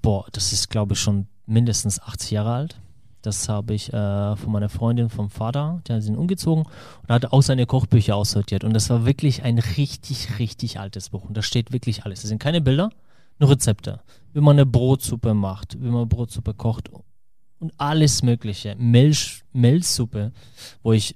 [0.00, 2.80] Boah, das ist, glaube ich, schon mindestens 80 Jahre alt.
[3.20, 6.64] Das habe ich äh, von meiner Freundin vom Vater, der sind umgezogen
[7.02, 8.64] und hat auch seine Kochbücher aussortiert.
[8.64, 11.26] Und das war wirklich ein richtig, richtig altes Buch.
[11.26, 12.24] Und da steht wirklich alles.
[12.24, 12.88] Es sind keine Bilder,
[13.38, 14.00] nur Rezepte.
[14.32, 16.88] Wie man eine Brotsuppe macht, wie man Brotsuppe kocht
[17.58, 18.76] und alles Mögliche.
[18.76, 20.32] Milch, Milchsuppe,
[20.82, 21.14] wo ich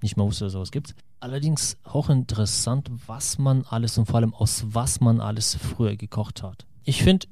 [0.00, 0.94] nicht mehr wusste, dass sowas gibt.
[1.20, 6.42] Allerdings auch interessant, was man alles und vor allem aus was man alles früher gekocht
[6.42, 6.66] hat.
[6.84, 7.26] Ich finde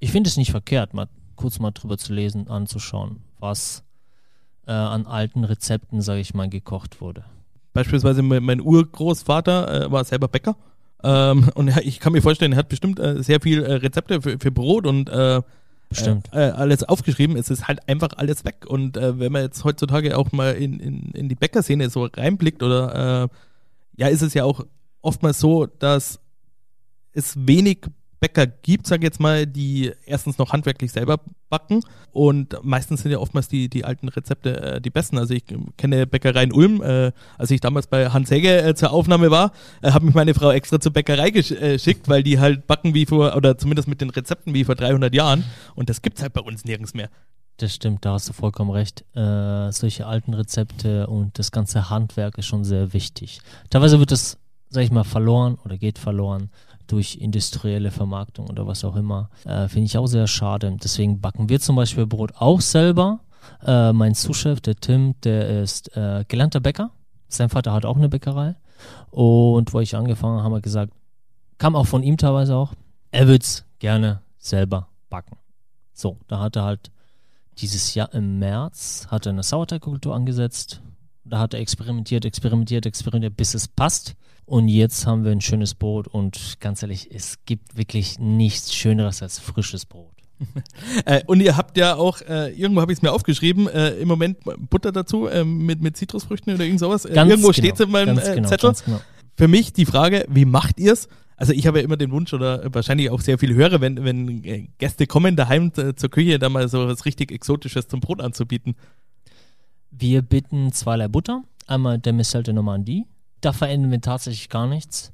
[0.00, 3.84] ich finde es nicht verkehrt, mal kurz mal drüber zu lesen, anzuschauen, was
[4.66, 7.24] äh, an alten Rezepten, sage ich mal, gekocht wurde.
[7.72, 10.56] Beispielsweise mein, Urgroßvater äh, war selber Bäcker.
[11.02, 14.38] Ähm, und ich kann mir vorstellen, er hat bestimmt äh, sehr viel äh, Rezepte für,
[14.38, 15.42] für Brot und äh,
[15.88, 16.28] Bestimmt.
[16.32, 17.36] Äh, äh, alles aufgeschrieben.
[17.36, 18.66] Es ist halt einfach alles weg.
[18.66, 22.62] Und äh, wenn man jetzt heutzutage auch mal in, in, in die Bäckerszene so reinblickt
[22.62, 23.28] oder äh,
[23.96, 24.66] ja, ist es ja auch
[25.00, 26.20] oftmals so, dass
[27.12, 27.86] es wenig
[28.20, 33.12] Bäcker gibt, sage ich jetzt mal, die erstens noch handwerklich selber backen und meistens sind
[33.12, 35.18] ja oftmals die, die alten Rezepte äh, die besten.
[35.18, 35.44] Also ich
[35.76, 39.52] kenne Bäckereien Ulm, äh, als ich damals bei Hans Hegge äh, zur Aufnahme war,
[39.82, 43.06] äh, hat mich meine Frau extra zur Bäckerei äh, geschickt, weil die halt backen wie
[43.06, 46.40] vor, oder zumindest mit den Rezepten wie vor 300 Jahren und das gibt's halt bei
[46.40, 47.10] uns nirgends mehr.
[47.58, 49.04] Das stimmt, da hast du vollkommen recht.
[49.16, 53.40] Äh, solche alten Rezepte und das ganze Handwerk ist schon sehr wichtig.
[53.68, 54.38] Teilweise wird das,
[54.70, 56.50] sag ich mal, verloren oder geht verloren
[56.88, 59.30] durch industrielle Vermarktung oder was auch immer.
[59.44, 60.76] Äh, Finde ich auch sehr schade.
[60.82, 63.20] Deswegen backen wir zum Beispiel Brot auch selber.
[63.64, 66.90] Äh, mein Sous-Chef, der Tim, der ist äh, gelernter Bäcker.
[67.28, 68.56] Sein Vater hat auch eine Bäckerei.
[69.10, 70.92] Und wo ich angefangen habe, haben wir gesagt,
[71.58, 72.72] kam auch von ihm teilweise auch,
[73.10, 75.36] er würde es gerne selber backen.
[75.92, 76.90] So, da hat er halt
[77.58, 80.80] dieses Jahr im März hat er eine Sauerteigkultur angesetzt.
[81.24, 84.14] Da hat er experimentiert, experimentiert, experimentiert, bis es passt.
[84.48, 89.22] Und jetzt haben wir ein schönes Brot und ganz ehrlich, es gibt wirklich nichts Schöneres
[89.22, 90.10] als frisches Brot.
[91.04, 94.08] Äh, und ihr habt ja auch, äh, irgendwo habe ich es mir aufgeschrieben, äh, im
[94.08, 94.38] Moment
[94.70, 97.04] Butter dazu äh, mit, mit Zitrusfrüchten oder irgend sowas.
[97.04, 98.72] Äh, Ganz irgendwo genau, steht's in meinem äh, genau, Zettel.
[98.84, 99.00] Genau.
[99.36, 101.08] Für mich die Frage, wie macht ihr's?
[101.36, 104.68] Also ich habe ja immer den Wunsch oder wahrscheinlich auch sehr viele Hörer, wenn, wenn
[104.78, 108.76] Gäste kommen daheim zur Küche, da mal so was richtig Exotisches zum Brot anzubieten.
[109.90, 111.42] Wir bitten zweierlei Butter.
[111.66, 113.04] Einmal der Missel de Normandie.
[113.40, 115.12] Da verändern wir tatsächlich gar nichts.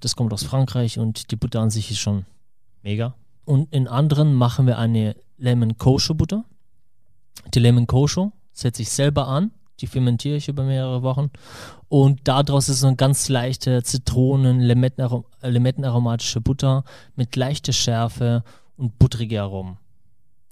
[0.00, 2.24] Das kommt aus Frankreich und die Butter an sich ist schon
[2.82, 3.14] mega.
[3.44, 6.44] Und in anderen machen wir eine Lemon Kosher Butter.
[7.54, 9.52] Die Lemon Kosher setze ich selber an.
[9.80, 11.30] Die fermentiere ich über mehrere Wochen.
[11.88, 18.42] Und daraus ist eine ganz leichte Zitronen-, Limettenarom limettenaromatische Butter mit leichter Schärfe
[18.76, 19.78] und buttrige Aromen.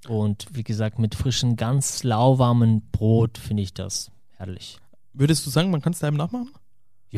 [0.08, 4.78] Und wie gesagt, mit frischen, ganz lauwarmen Brot finde ich das herrlich.
[5.12, 6.50] Würdest du sagen, man kann es daheim nachmachen?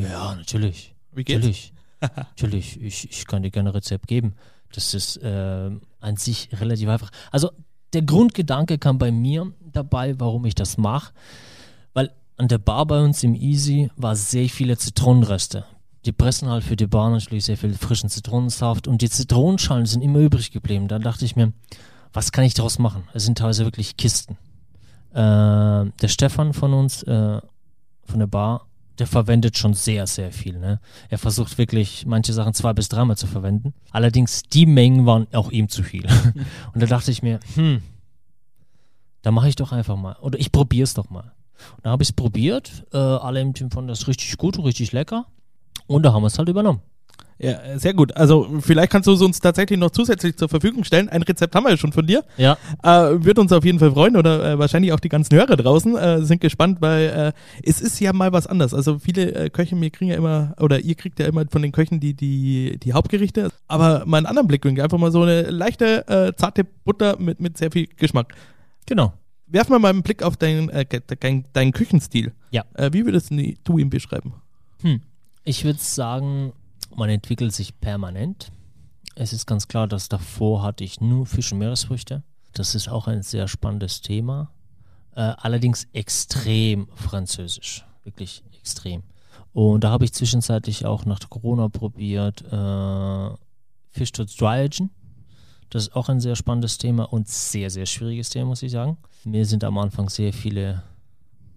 [0.03, 0.95] Ja, natürlich.
[1.13, 1.45] Wie geht's?
[1.45, 1.73] Natürlich.
[2.17, 2.83] natürlich.
[2.83, 4.35] Ich, ich kann dir gerne ein Rezept geben.
[4.73, 7.11] Das ist äh, an sich relativ einfach.
[7.31, 7.51] Also
[7.93, 11.13] der Grundgedanke kam bei mir dabei, warum ich das mache.
[11.95, 15.65] Weil an der Bar bei uns im Easy war sehr viele Zitronenreste.
[16.05, 20.03] Die pressen halt für die Bar natürlich sehr viel frischen Zitronensaft und die Zitronenschalen sind
[20.03, 20.89] immer übrig geblieben.
[20.89, 21.53] Da dachte ich mir,
[22.13, 23.09] was kann ich daraus machen?
[23.13, 24.39] Es sind teilweise wirklich Kisten.
[25.13, 27.41] Äh, der Stefan von uns, äh,
[28.05, 28.67] von der Bar,
[28.99, 30.59] der verwendet schon sehr, sehr viel.
[30.59, 30.81] Ne?
[31.09, 33.75] Er versucht wirklich, manche Sachen zwei bis dreimal zu verwenden.
[33.93, 36.05] Allerdings, die Mengen waren auch ihm zu viel.
[36.75, 37.83] und da dachte ich mir, hm,
[39.23, 40.17] da mache ich doch einfach mal.
[40.21, 41.33] Oder ich probiere es doch mal.
[41.77, 42.87] Und da habe ich es probiert.
[42.93, 45.27] Äh, alle im Team fanden das richtig gut richtig lecker.
[45.87, 46.81] Und da haben wir es halt übernommen.
[47.41, 48.17] Ja, sehr gut.
[48.17, 51.09] Also vielleicht kannst du es uns tatsächlich noch zusätzlich zur Verfügung stellen.
[51.09, 52.25] Ein Rezept haben wir ja schon von dir.
[52.37, 55.57] Ja, Äh, wird uns auf jeden Fall freuen oder äh, wahrscheinlich auch die ganzen Hörer
[55.57, 58.75] draußen äh, sind gespannt, weil äh, es ist ja mal was anderes.
[58.75, 61.71] Also viele äh, Köche, wir kriegen ja immer, oder ihr kriegt ja immer von den
[61.71, 66.09] Köchen die, die, die Hauptgerichte, aber mal einen anderen Blickwinkel, einfach mal so eine leichte,
[66.09, 68.35] äh, zarte Butter mit, mit sehr viel Geschmack.
[68.87, 69.13] genau.
[69.51, 72.33] Werf mal mal einen Blick auf deinen, äh, ge- dein, deinen Küchenstil.
[72.51, 72.65] Ja.
[72.93, 73.31] Wie würdest
[73.65, 74.35] du ihn beschreiben?
[74.83, 75.01] Hm.
[75.45, 76.53] Ich würde sagen,
[76.95, 78.51] man entwickelt sich permanent.
[79.15, 82.23] Es ist ganz klar, dass davor hatte ich nur Fisch und Meeresfrüchte.
[82.53, 84.51] Das ist auch ein sehr spannendes Thema.
[85.15, 87.85] Äh, allerdings extrem französisch.
[88.05, 89.03] Wirklich extrem.
[89.53, 93.31] Und da habe ich zwischenzeitlich auch nach Corona probiert, äh,
[93.91, 94.91] Fish to Dryagen.
[95.71, 98.99] Das ist auch ein sehr spannendes Thema und sehr, sehr schwieriges Thema, muss ich sagen.
[99.25, 100.83] Mir sind am Anfang sehr viele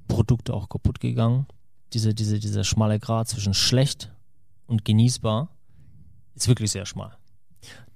[0.07, 1.45] Produkte auch kaputt gegangen.
[1.93, 4.11] Diese, diese, dieser schmale Grad zwischen schlecht
[4.71, 5.49] und genießbar
[6.33, 7.17] ist wirklich sehr schmal.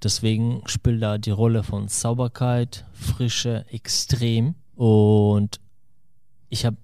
[0.02, 4.54] Deswegen spielt da die Rolle von Sauberkeit, Frische extrem.
[4.74, 5.58] Und
[6.50, 6.76] ich habe,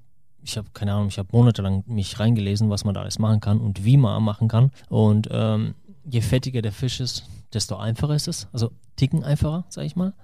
[0.43, 3.61] ich habe keine Ahnung, ich habe monatelang mich reingelesen, was man da alles machen kann
[3.61, 4.73] und wie man machen kann.
[4.89, 5.75] Und ähm,
[6.05, 8.49] je fettiger der Fisch ist, desto einfacher ist es.
[8.53, 10.15] Also ticken einfacher, sag ich mal.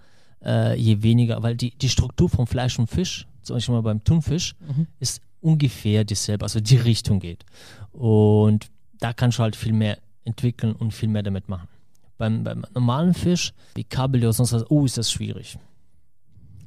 [0.42, 4.02] Äh, je weniger, weil die, die Struktur von Fleisch und Fisch, zum Beispiel mal beim
[4.02, 4.86] Thunfisch, mhm.
[4.98, 7.44] ist ungefähr dieselbe, also die Richtung geht.
[7.92, 11.68] Und da kannst du halt viel mehr entwickeln und viel mehr damit machen.
[12.16, 15.58] Beim, beim normalen Fisch, wie Kabeljau, sonst was, oh, ist das schwierig.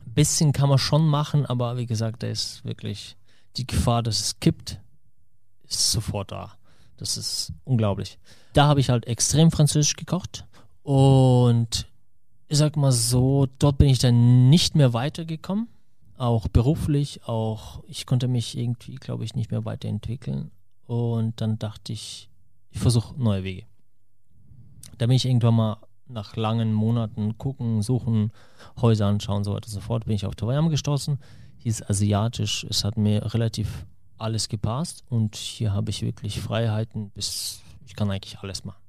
[0.06, 3.18] Ein bisschen kann man schon machen, aber wie gesagt, da ist wirklich
[3.58, 4.80] die Gefahr, dass es kippt,
[5.68, 6.54] ist sofort da.
[6.98, 8.18] Das ist unglaublich.
[8.54, 10.46] Da habe ich halt extrem französisch gekocht
[10.84, 11.88] und
[12.48, 15.68] ich sag mal so, dort bin ich dann nicht mehr weitergekommen.
[16.18, 20.52] Auch beruflich, auch ich konnte mich irgendwie, glaube ich, nicht mehr weiterentwickeln.
[20.88, 22.30] Und dann dachte ich,
[22.72, 23.66] ich versuche neue Wege.
[24.98, 28.32] Da bin ich irgendwann mal nach langen Monaten gucken, suchen,
[28.82, 31.18] Häuser anschauen, so weiter und so fort, bin ich auf Tawayam gestoßen.
[31.60, 33.86] Hieß asiatisch, es hat mir relativ
[34.18, 38.82] alles gepasst und hier habe ich wirklich Freiheiten bis, ich kann eigentlich alles machen.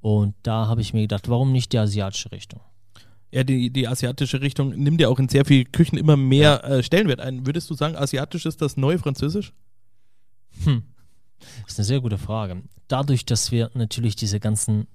[0.00, 2.60] Und da habe ich mir gedacht, warum nicht die asiatische Richtung?
[3.32, 6.76] Ja, die, die asiatische Richtung nimmt ja auch in sehr vielen Küchen immer mehr ja.
[6.76, 7.46] äh, Stellenwert ein.
[7.46, 9.52] Würdest du sagen, asiatisch ist das neue Französisch?
[10.64, 10.82] Hm.
[11.62, 12.62] Das ist eine sehr gute Frage.
[12.88, 14.86] Dadurch, dass wir natürlich diese ganzen,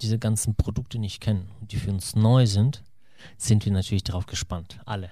[0.00, 2.82] diese ganzen Produkte nicht kennen und die für uns neu sind,
[3.36, 4.80] sind wir natürlich darauf gespannt.
[4.84, 5.10] Alle.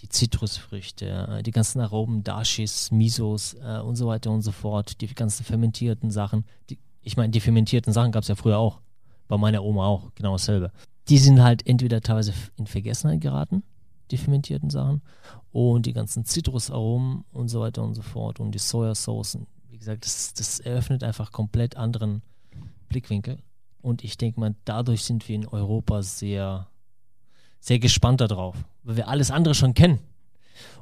[0.00, 5.00] Die Zitrusfrüchte, äh, die ganzen Aromen, Dashis, Misos äh, und so weiter und so fort,
[5.00, 8.80] die ganzen fermentierten Sachen, die ich meine, die fermentierten Sachen gab es ja früher auch.
[9.28, 10.72] Bei meiner Oma auch, genau dasselbe.
[11.08, 13.62] Die sind halt entweder teilweise in Vergessenheit geraten,
[14.10, 15.02] die fermentierten Sachen,
[15.52, 19.46] und die ganzen Zitrusaromen und so weiter und so fort und die Sojasoßen.
[19.70, 22.22] Wie gesagt, das, das eröffnet einfach komplett anderen
[22.88, 23.38] Blickwinkel.
[23.80, 26.68] Und ich denke mal, dadurch sind wir in Europa sehr,
[27.60, 29.98] sehr gespannt darauf, weil wir alles andere schon kennen.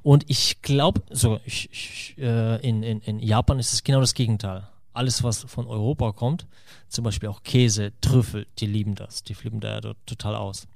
[0.02, 4.14] Und ich glaube, so ich, ich, äh, in, in, in Japan ist es genau das
[4.14, 6.46] Gegenteil alles, was von Europa kommt,
[6.88, 9.22] zum Beispiel auch Käse, Trüffel, die lieben das.
[9.22, 10.66] Die flippen da ja total aus.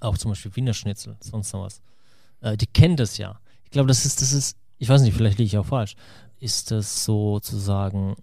[0.00, 1.80] Auch zum Beispiel Wiener Schnitzel, sonst noch was.
[2.40, 3.40] Äh, die kennen das ja.
[3.64, 5.96] Ich glaube, das ist, das ist, ich weiß nicht, vielleicht liege ich auch falsch.
[6.40, 8.16] Ist das sozusagen,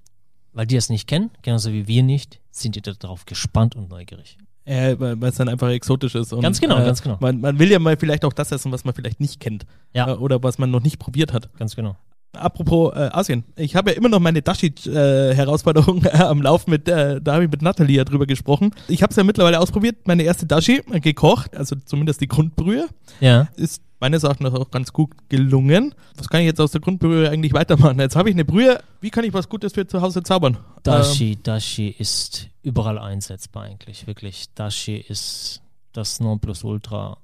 [0.53, 4.37] weil die es nicht kennen, genauso wie wir nicht, sind die darauf gespannt und neugierig.
[4.65, 6.33] Ja, weil es dann einfach exotisch ist.
[6.33, 7.17] Und, ganz genau, äh, ganz genau.
[7.19, 9.65] Man, man, will ja mal vielleicht auch das essen, was man vielleicht nicht kennt.
[9.93, 10.09] Ja.
[10.09, 11.53] Äh, oder was man noch nicht probiert hat.
[11.57, 11.95] Ganz genau.
[12.35, 17.21] Apropos äh, Asien, ich habe ja immer noch meine Dashi-Herausforderung äh, am Laufen mit, äh,
[17.21, 18.71] da habe ich mit Nathalie ja drüber gesprochen.
[18.87, 22.87] Ich habe es ja mittlerweile ausprobiert, meine erste Dashi äh, gekocht, also zumindest die Grundbrühe.
[23.19, 23.47] Ja.
[23.55, 25.95] Ist meines Erachtens auch ganz gut gelungen.
[26.17, 27.99] Was kann ich jetzt aus der Grundbrühe eigentlich weitermachen?
[27.99, 30.57] Jetzt habe ich eine Brühe, wie kann ich was Gutes für zu Hause zaubern?
[30.83, 34.45] Dashi, ähm, Dashi ist überall einsetzbar eigentlich, wirklich.
[34.53, 35.61] Dashi ist
[35.93, 37.17] das Nonplusultra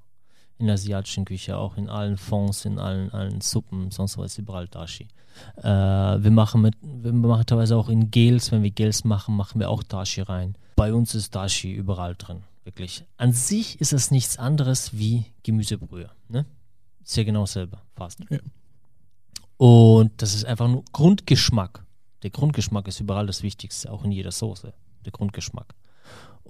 [0.62, 4.68] in der asiatischen Küche, auch in allen Fonds, in allen, allen Suppen, sonst was überall
[4.68, 5.08] Dashi.
[5.58, 9.60] Äh, wir machen mit, wir machen teilweise auch in Gels, wenn wir Gels machen, machen
[9.60, 10.56] wir auch Dashi rein.
[10.76, 13.04] Bei uns ist Dashi überall drin, wirklich.
[13.18, 16.46] An sich ist es nichts anderes wie Gemüsebrühe, ne?
[17.04, 18.20] Ist ja genau dasselbe, fast.
[18.30, 18.40] Ja.
[19.58, 21.84] Und das ist einfach nur Grundgeschmack.
[22.24, 24.74] Der Grundgeschmack ist überall das Wichtigste, auch in jeder Soße.
[25.06, 25.74] Der Grundgeschmack.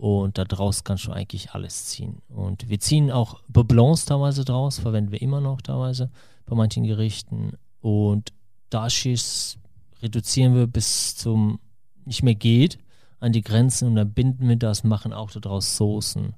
[0.01, 2.23] Und daraus kannst du eigentlich alles ziehen.
[2.27, 6.09] Und wir ziehen auch Bouillons teilweise draus, verwenden wir immer noch teilweise
[6.47, 7.53] bei manchen Gerichten.
[7.81, 8.33] Und
[8.71, 9.59] Dashis
[10.01, 11.59] reduzieren wir bis zum
[12.03, 12.79] nicht mehr geht
[13.19, 16.33] an die Grenzen und dann binden wir das, machen auch daraus Soßen,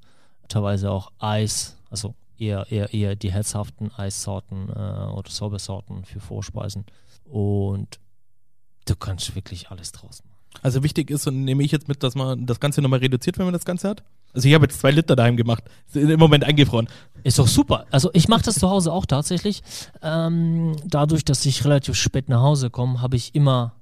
[0.50, 6.86] teilweise auch Eis, also eher, eher, eher die herzhaften Eissorten äh, oder Sorbetsorten für Vorspeisen.
[7.24, 8.02] Und
[8.84, 10.33] du kannst wirklich alles draus machen.
[10.62, 13.46] Also wichtig ist, und nehme ich jetzt mit, dass man das Ganze nochmal reduziert, wenn
[13.46, 14.04] man das Ganze hat.
[14.34, 15.64] Also ich habe jetzt zwei Liter daheim gemacht.
[15.88, 16.88] Sind im Moment eingefroren.
[17.24, 17.86] Ist doch super.
[17.92, 19.62] Also ich mache das zu Hause auch tatsächlich.
[20.02, 23.74] Ähm, dadurch, dass ich relativ spät nach Hause komme, habe ich immer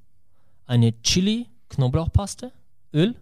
[0.66, 2.52] eine Chili-Knoblauchpaste,
[2.94, 3.16] Öl,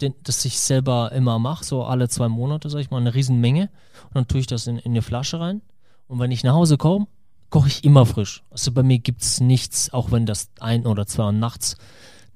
[0.00, 3.70] den, das ich selber immer mache, so alle zwei Monate, sage ich mal, eine Riesenmenge.
[4.08, 5.62] Und dann tue ich das in, in eine Flasche rein.
[6.06, 7.06] Und wenn ich nach Hause komme,
[7.50, 8.42] koche ich immer frisch.
[8.50, 11.76] Also bei mir gibt es nichts, auch wenn das ein oder zwei Uhr nachts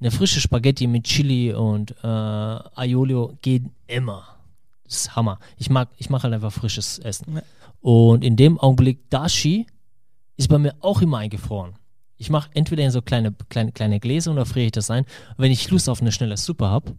[0.00, 4.26] Eine frische Spaghetti mit Chili und äh, Aiolio geht immer.
[4.85, 5.38] Das ist Hammer.
[5.57, 7.37] Ich mag, ich mache halt einfach frisches Essen.
[7.37, 7.42] Ja.
[7.80, 9.66] Und in dem Augenblick Dashi
[10.37, 11.74] ist bei mir auch immer eingefroren.
[12.16, 15.04] Ich mache entweder in so kleine, kleine, kleine Gläser oder friere ich das ein.
[15.04, 16.94] Und wenn ich Lust auf eine schnelle Suppe habe,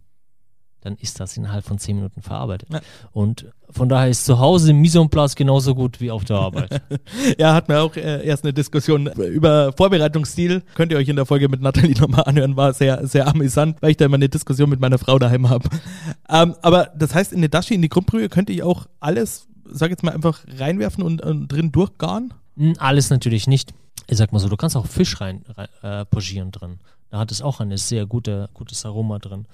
[0.86, 2.68] dann ist das innerhalb von 10 Minuten verarbeitet.
[2.72, 2.80] Ja.
[3.12, 6.80] Und von daher ist zu Hause Mise en place genauso gut wie auf der Arbeit.
[7.38, 10.62] Ja, hatten wir auch äh, erst eine Diskussion über Vorbereitungsstil.
[10.74, 12.56] Könnt ihr euch in der Folge mit Nathalie nochmal anhören.
[12.56, 15.68] War sehr, sehr amüsant, weil ich da immer eine Diskussion mit meiner Frau daheim habe.
[16.28, 19.90] Ähm, aber das heißt, in eine Dashi, in die Grundbrühe, könnte ich auch alles, sag
[19.90, 22.32] jetzt mal, einfach reinwerfen und, und drin durchgaren?
[22.56, 23.74] Hm, Alles natürlich nicht.
[24.08, 26.78] Ich sag mal so, du kannst auch Fisch rein, rein äh, pochieren drin.
[27.10, 29.46] Da hat es auch ein sehr gute, gutes Aroma drin.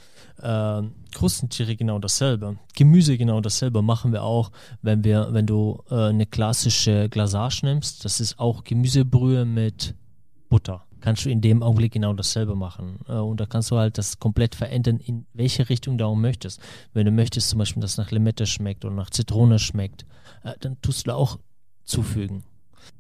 [0.43, 2.57] Ähm, Krustentiere genau dasselbe.
[2.75, 8.05] Gemüse genau dasselbe machen wir auch, wenn wir, wenn du äh, eine klassische Glasage nimmst.
[8.05, 9.95] Das ist auch Gemüsebrühe mit
[10.49, 10.85] Butter.
[11.01, 13.01] Kannst du in dem Augenblick genau dasselbe machen.
[13.07, 16.61] Äh, und da kannst du halt das komplett verändern, in welche Richtung du auch möchtest.
[16.95, 20.07] Wenn du möchtest zum Beispiel, dass nach Limette schmeckt oder nach Zitrone schmeckt,
[20.43, 21.39] äh, dann tust du da auch
[21.85, 22.45] zufügen.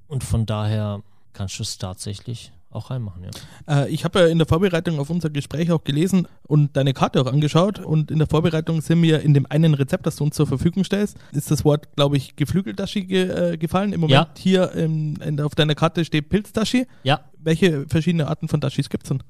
[0.09, 3.85] Und von daher kannst du es tatsächlich auch reinmachen, ja.
[3.85, 7.21] Äh, ich habe ja in der Vorbereitung auf unser Gespräch auch gelesen und deine Karte
[7.21, 7.79] auch angeschaut.
[7.79, 10.85] Und in der Vorbereitung sind mir in dem einen Rezept, das du uns zur Verfügung
[10.85, 13.93] stellst, ist das Wort, glaube ich, Geflügeldashi ge äh, gefallen.
[13.93, 14.29] Im Moment Ja.
[14.39, 16.87] hier ähm, in, auf deiner Karte steht Pilzdashi.
[17.05, 17.21] Ja.
[17.39, 19.23] Welche verschiedene Arten von Dashis gibt's denn?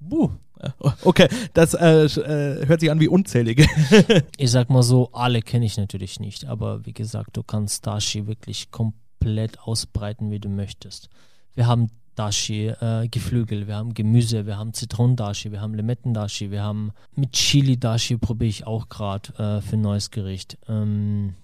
[0.00, 0.30] Buh.
[0.60, 0.70] Äh,
[1.02, 3.66] Okay, das äh, äh, hört sich an wie unzählige.
[4.36, 8.26] Ich sag mal so, alle kenne ich natürlich nicht, aber wie gesagt, du kannst Dashi
[8.26, 11.08] wirklich komplett ausbreiten, wie du möchtest.
[11.54, 16.64] Wir haben Dashi, äh, Geflügel, wir haben Gemüse, wir haben Zitronendashi, wir haben Limettendashi, wir
[16.64, 20.58] haben mit Chili-Dashi probiere ich auch gerade äh, für ein neues Gericht.
[20.68, 21.34] Ähm,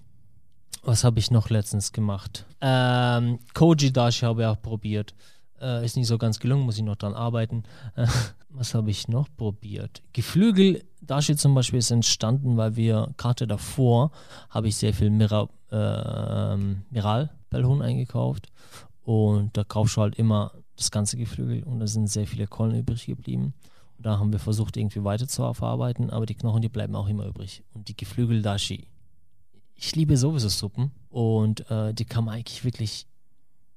[0.83, 2.45] was habe ich noch letztens gemacht?
[2.59, 5.15] Ähm, Koji-Dashi habe ich auch probiert.
[5.61, 7.63] Äh, ist nicht so ganz gelungen, muss ich noch dran arbeiten.
[7.95, 8.07] Äh,
[8.49, 10.03] was habe ich noch probiert?
[10.11, 14.11] Geflügel, Dashi zum Beispiel ist entstanden, weil wir Karte davor
[14.49, 18.49] habe ich sehr viel Mira, ähm, Miral-Bellhuhn eingekauft.
[19.03, 22.75] Und da kaufst du halt immer das ganze Geflügel und da sind sehr viele Kollen
[22.75, 23.53] übrig geblieben.
[23.97, 27.07] Und da haben wir versucht, irgendwie weiter zu verarbeiten, aber die Knochen, die bleiben auch
[27.07, 27.63] immer übrig.
[27.73, 28.87] Und die Geflügel-Dashi,
[29.75, 33.07] ich liebe sowieso Suppen und äh, die kann man eigentlich wirklich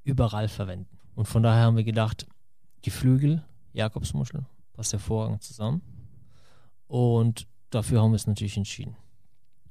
[0.05, 0.99] überall verwenden.
[1.15, 2.27] Und von daher haben wir gedacht,
[2.83, 5.83] Geflügel, Jakobsmuschel, passt hervorragend zusammen.
[6.87, 8.97] Und dafür haben wir es natürlich entschieden.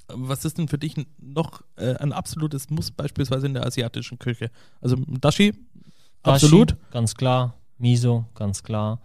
[0.09, 4.51] Was ist denn für dich noch äh, ein absolutes Muss, beispielsweise in der asiatischen Küche?
[4.79, 5.53] Also Dashi,
[6.27, 6.71] absolut.
[6.71, 7.53] Dashi, ganz klar.
[7.77, 8.99] Miso, ganz klar.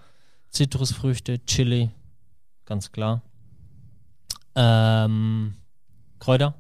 [0.51, 1.91] Zitrusfrüchte, Chili,
[2.65, 3.23] ganz klar.
[4.55, 5.55] Ähm,
[6.19, 6.55] Kräuter,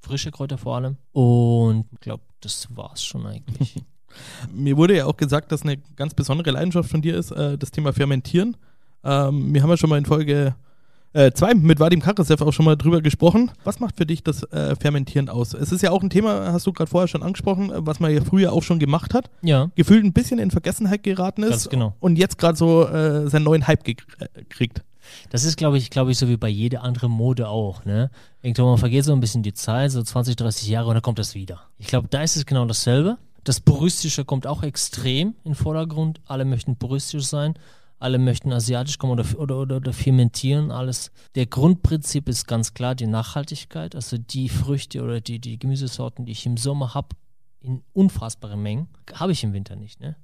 [0.00, 0.96] frische Kräuter vor allem.
[1.12, 3.76] Und ich glaube, das war's schon eigentlich.
[4.52, 7.70] Mir wurde ja auch gesagt, dass eine ganz besondere Leidenschaft von dir ist, äh, das
[7.70, 8.56] Thema Fermentieren.
[9.04, 10.54] Ähm, wir haben ja schon mal in Folge
[11.32, 13.50] 2 mit Vadim Karasev auch schon mal drüber gesprochen.
[13.64, 15.54] Was macht für dich das äh, Fermentieren aus?
[15.54, 18.12] Es ist ja auch ein Thema, hast du gerade vorher schon angesprochen, äh, was man
[18.12, 19.30] ja früher auch schon gemacht hat.
[19.42, 21.50] ja, Gefühlt ein bisschen in Vergessenheit geraten ist.
[21.50, 21.94] Ganz genau.
[22.00, 24.82] Und jetzt gerade so äh, seinen neuen Hype gekriegt.
[25.30, 28.10] das ist, glaube ich, glaube ich, so wie bei jeder anderen Mode auch, ne?
[28.42, 31.18] Irgendwann man vergeht so ein bisschen die Zeit, so 20, 30 Jahre und dann kommt
[31.18, 31.62] das wieder.
[31.78, 33.18] Ich glaube, da ist es genau dasselbe.
[33.44, 36.20] Das Puristische kommt auch extrem in den Vordergrund.
[36.26, 37.54] Alle möchten puristisch sein.
[37.98, 41.10] Alle möchten asiatisch kommen oder, oder, oder, oder fermentieren, alles.
[41.34, 43.94] Der Grundprinzip ist ganz klar die Nachhaltigkeit.
[43.94, 47.08] Also die Früchte oder die, die Gemüsesorten, die ich im Sommer habe,
[47.60, 50.16] in unfassbaren Mengen, habe ich im Winter nicht, ne?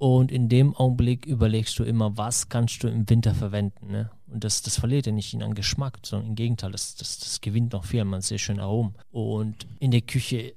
[0.00, 3.88] Und in dem Augenblick überlegst du immer, was kannst du im Winter verwenden.
[3.88, 4.10] Ne?
[4.28, 7.74] Und das, das verliert ja nicht an Geschmack, sondern im Gegenteil, das, das, das gewinnt
[7.74, 8.94] noch viel, man sehr schön Aromen.
[9.10, 10.54] Und in der Küche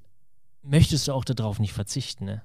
[0.62, 2.24] möchtest du auch darauf nicht verzichten.
[2.24, 2.42] Ne?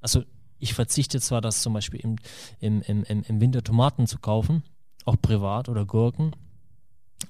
[0.00, 0.22] Also
[0.58, 2.16] ich verzichte zwar, das zum Beispiel im,
[2.60, 4.62] im, im, im Winter Tomaten zu kaufen,
[5.04, 6.34] auch privat oder Gurken.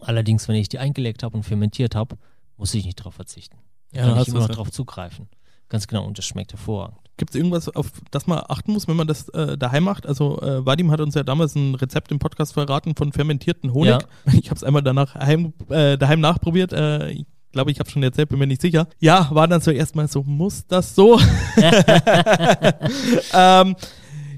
[0.00, 2.18] Allerdings, wenn ich die eingelegt habe und fermentiert habe,
[2.56, 3.58] muss ich nicht darauf verzichten.
[3.92, 4.54] Ja, kann ich immer noch ja.
[4.54, 5.28] drauf zugreifen.
[5.68, 6.98] Ganz genau, und das schmeckt hervorragend.
[7.18, 10.06] Gibt es irgendwas, auf das man achten muss, wenn man das äh, daheim macht?
[10.06, 13.90] Also äh, Vadim hat uns ja damals ein Rezept im Podcast verraten von fermentierten Honig.
[13.90, 14.32] Ja.
[14.32, 16.72] Ich habe es einmal danach heim, äh, daheim nachprobiert.
[16.72, 17.24] Äh,
[17.58, 18.86] glaube, ich habe schon erzählt, bin mir nicht sicher.
[19.00, 21.18] Ja, war dann so erstmal so, muss das so?
[23.34, 23.74] ähm,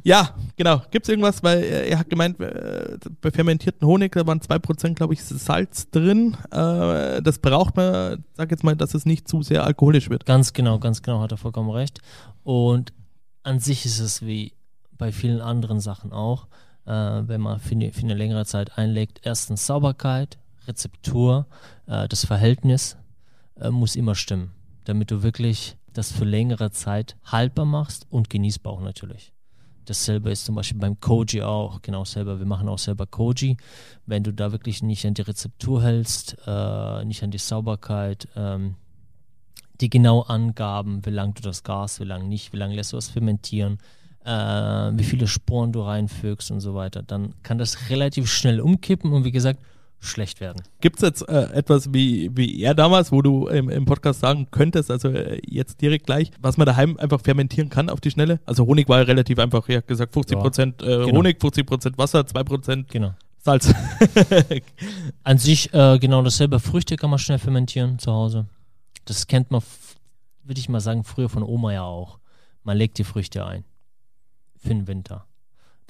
[0.03, 0.81] ja, genau.
[0.91, 4.95] Gibt es irgendwas, weil äh, er hat gemeint, äh, bei fermentierten Honig, da waren 2%,
[4.95, 6.35] glaube ich, Salz drin.
[6.51, 10.25] Äh, das braucht man, sag jetzt mal, dass es nicht zu sehr alkoholisch wird.
[10.25, 12.01] Ganz genau, ganz genau, hat er vollkommen recht.
[12.43, 12.95] Und
[13.43, 14.55] an sich ist es wie
[14.97, 16.47] bei vielen anderen Sachen auch,
[16.87, 21.47] äh, wenn man für eine, für eine längere Zeit einlegt, erstens Sauberkeit, Rezeptur,
[21.87, 22.97] äh, das Verhältnis
[23.61, 24.53] äh, muss immer stimmen,
[24.85, 29.33] damit du wirklich das für längere Zeit haltbar machst und genießbar auch natürlich.
[29.87, 32.39] Dasselbe ist zum Beispiel beim Koji auch, genau selber.
[32.39, 33.57] Wir machen auch selber Koji.
[34.07, 38.77] Wenn du da wirklich nicht an die Rezeptur hältst, äh, nicht an die Sauberkeit, ähm,
[39.81, 42.99] die genauen Angaben, wie lange du das Gas, wie lange nicht, wie lange lässt du
[42.99, 43.79] es fermentieren,
[44.25, 49.13] äh, wie viele Sporen du reinfügst und so weiter, dann kann das relativ schnell umkippen
[49.13, 49.61] und wie gesagt,
[50.01, 50.63] schlecht werden.
[50.81, 54.49] Gibt es jetzt äh, etwas wie, wie er damals, wo du im, im Podcast sagen
[54.51, 58.41] könntest, also äh, jetzt direkt gleich, was man daheim einfach fermentieren kann auf die Schnelle?
[58.47, 61.19] Also Honig war ja relativ einfach, hat gesagt 50 Prozent äh, genau.
[61.19, 63.15] Honig, 50 Prozent Wasser, 2% Genau.
[63.43, 63.73] Salz.
[65.25, 66.61] An sich äh, genau dasselbe.
[66.61, 68.47] Früchte kann man schnell fermentieren zu Hause.
[69.07, 69.63] Das kennt man,
[70.45, 72.19] würde ich mal sagen, früher von Oma ja auch.
[72.65, 73.65] Man legt die Früchte ein
[74.59, 75.27] für den Winter.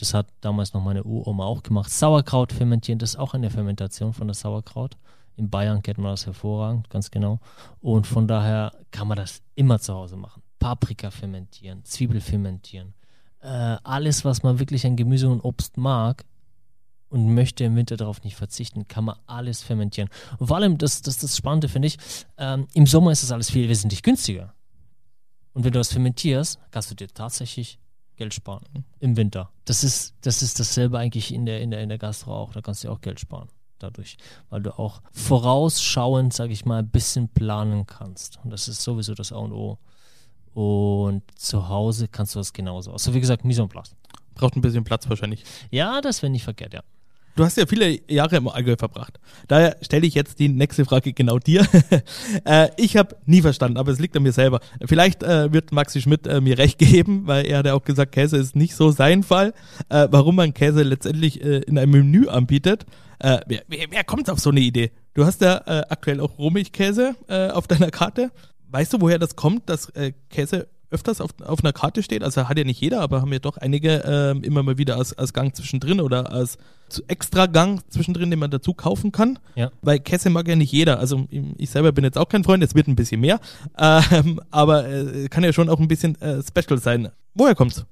[0.01, 1.90] Das hat damals noch meine Uroma auch gemacht.
[1.90, 4.96] Sauerkraut fermentieren, das ist auch eine Fermentation von der Sauerkraut.
[5.36, 7.38] In Bayern kennt man das hervorragend, ganz genau.
[7.82, 10.42] Und von daher kann man das immer zu Hause machen.
[10.59, 12.94] Paprika fermentieren, Zwiebel fermentieren.
[13.40, 13.46] Äh,
[13.82, 16.24] alles, was man wirklich an Gemüse und Obst mag
[17.11, 20.09] und möchte im Winter darauf nicht verzichten, kann man alles fermentieren.
[20.38, 21.98] Und vor allem, das, das, das Spannende finde ich,
[22.38, 24.55] ähm, im Sommer ist das alles viel wesentlich günstiger.
[25.53, 27.78] Und wenn du das fermentierst, kannst du dir tatsächlich
[28.21, 29.51] Geld sparen im Winter.
[29.64, 32.53] Das ist, das ist dasselbe eigentlich in der, in der, in der Gastro auch.
[32.53, 33.49] Da kannst du auch Geld sparen
[33.79, 34.18] dadurch,
[34.51, 38.39] weil du auch vorausschauend, sage ich mal, ein bisschen planen kannst.
[38.45, 39.79] Und das ist sowieso das A und O.
[40.53, 42.93] Und zu Hause kannst du das genauso.
[42.93, 43.97] Also wie gesagt, Mise en place.
[44.35, 45.43] Braucht ein bisschen Platz wahrscheinlich.
[45.71, 46.83] Ja, das wäre nicht verkehrt, ja.
[47.37, 49.20] Du hast ja viele Jahre im Allgäu verbracht.
[49.49, 51.66] Daher stelle ich jetzt die nächste Frage genau dir.
[52.45, 54.61] äh, ich habe nie verstanden, aber es liegt an mir selber.
[54.85, 58.12] Vielleicht äh, wird Maxi Schmidt äh, mir recht geben, weil er hat ja auch gesagt,
[58.12, 59.55] Käse ist nicht so sein Fall.
[59.89, 62.85] Äh, warum man Käse letztendlich äh, in einem Menü anbietet.
[63.20, 64.91] Äh, wer, wer, wer kommt auf so eine Idee?
[65.14, 65.61] Du hast ja
[65.91, 67.16] aktuell auch Rohmilchkäse
[67.53, 68.31] auf deiner Karte.
[68.68, 69.93] Weißt du, woher das kommt, dass
[70.31, 72.22] Käse öfters auf, auf einer Karte steht?
[72.22, 75.16] Also hat ja nicht jeder, aber haben ja doch einige ähm, immer mal wieder als,
[75.16, 76.59] als Gang zwischendrin oder als
[77.09, 79.38] extra Gang zwischendrin, den man dazu kaufen kann.
[79.55, 79.70] Ja.
[79.82, 80.99] Weil Käse mag ja nicht jeder.
[80.99, 83.41] Also ich selber bin jetzt auch kein Freund, es wird ein bisschen mehr.
[83.78, 87.11] Ähm, aber äh, kann ja schon auch ein bisschen äh, special sein.
[87.34, 87.84] Woher kommt's?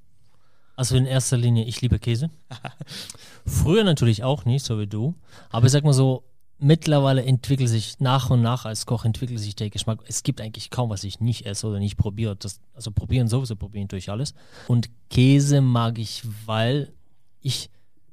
[0.76, 2.30] Also in erster Linie, ich liebe Käse.
[3.46, 5.14] Früher natürlich auch nicht, so wie du.
[5.50, 6.22] Aber ich sag mal so,
[6.58, 10.00] mittlerweile entwickelt sich nach und nach als Koch entwickelt sich der Geschmack.
[10.06, 12.36] Es gibt eigentlich kaum, was ich nicht esse oder nicht probiere.
[12.36, 14.34] Das, also probieren sowieso, probieren durch alles.
[14.66, 16.92] Und Käse mag ich, weil
[17.40, 17.70] ich,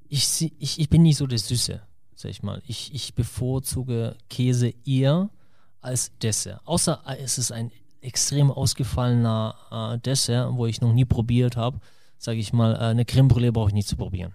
[0.08, 1.82] ich, ich, ich bin nicht so der Süße,
[2.14, 2.62] sag ich mal.
[2.68, 5.30] Ich, ich bevorzuge Käse eher
[5.82, 6.62] als Dessert.
[6.66, 7.72] Außer es ist ein
[8.02, 11.80] extrem ausgefallener äh, Dessert, wo ich noch nie probiert habe.
[12.18, 14.34] Sage ich mal, äh, eine Creme Brûlée brauche ich nicht zu probieren.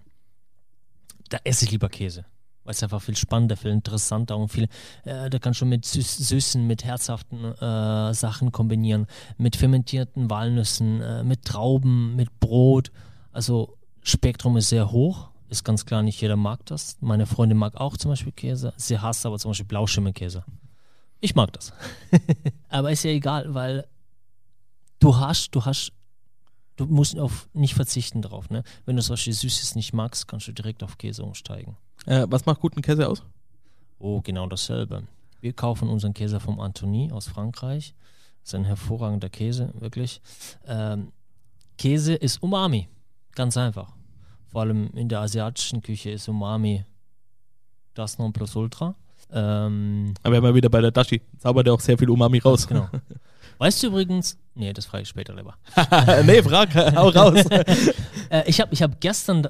[1.29, 2.25] Da esse ich lieber Käse
[2.63, 4.67] weil es einfach viel spannender, viel interessanter und viel,
[5.03, 9.07] äh, da kann schon mit süß, süßen, mit herzhaften äh, Sachen kombinieren,
[9.37, 12.91] mit fermentierten Walnüssen, äh, mit Trauben, mit Brot.
[13.31, 16.97] Also Spektrum ist sehr hoch, ist ganz klar, nicht jeder mag das.
[17.01, 20.43] Meine Freundin mag auch zum Beispiel Käse, sie hasst aber zum Beispiel Blauschimmelkäse.
[21.19, 21.73] Ich mag das.
[22.69, 23.87] aber ist ja egal, weil
[24.99, 25.93] du hast, du hast
[26.81, 28.49] du musst auf nicht verzichten drauf.
[28.49, 28.63] Ne?
[28.85, 31.77] Wenn du solche Süßes nicht magst, kannst du direkt auf Käse umsteigen.
[32.05, 33.23] Äh, was macht guten Käse aus?
[33.99, 35.03] Oh, genau dasselbe.
[35.39, 37.93] Wir kaufen unseren Käse vom Anthony aus Frankreich.
[38.41, 40.21] Das ist ein hervorragender Käse, wirklich.
[40.67, 41.11] Ähm,
[41.77, 42.87] Käse ist Umami.
[43.35, 43.93] Ganz einfach.
[44.47, 46.85] Vor allem in der asiatischen Küche ist Umami
[47.93, 48.95] das Nonplusultra.
[49.31, 51.21] Ähm, Aber immer wieder bei der Dashi.
[51.37, 52.67] Zaubert er auch sehr viel Umami raus.
[52.67, 52.89] Genau.
[53.57, 55.55] Weißt du übrigens, nee, das frage ich später lieber.
[56.25, 57.45] nee, frag, hau raus.
[58.29, 59.47] äh, ich habe ich hab gestern,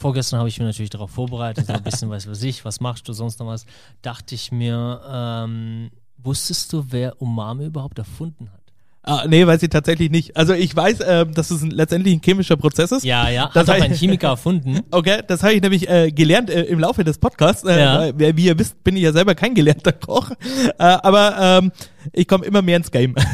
[0.00, 3.06] vorgestern habe ich mir natürlich darauf vorbereitet, so ein bisschen was weiß ich, was machst
[3.06, 3.66] du sonst noch was,
[4.02, 8.60] dachte ich mir, ähm, wusstest du, wer Umami überhaupt erfunden hat?
[9.02, 10.36] Ah, nee, weiß ich tatsächlich nicht.
[10.36, 13.02] Also ich weiß, äh, dass es ein, letztendlich ein chemischer Prozess ist.
[13.02, 14.80] Ja, ja, Das hat auch ein Chemiker erfunden.
[14.90, 17.64] Okay, das habe ich nämlich äh, gelernt äh, im Laufe des Podcasts.
[17.64, 17.98] Äh, Ja.
[18.18, 20.30] weil, wie ihr wisst, bin ich ja selber kein gelernter Koch.
[20.30, 21.72] Äh, aber ähm,
[22.12, 23.14] ich komme immer mehr ins Game.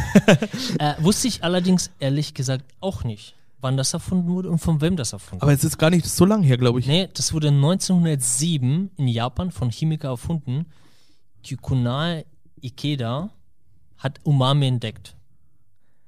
[0.79, 3.35] Äh, wusste ich allerdings ehrlich gesagt auch nicht,
[3.67, 6.25] wann das erfunden wurde und von wem das erfunden aber es ist gar nicht so
[6.25, 6.87] lang her, glaube ich.
[6.87, 10.67] Nee, das wurde 1907 in Japan von Chemiker erfunden.
[11.43, 12.25] Kikunae
[12.63, 13.31] Ikeda
[13.99, 15.17] hat Umami entdeckt.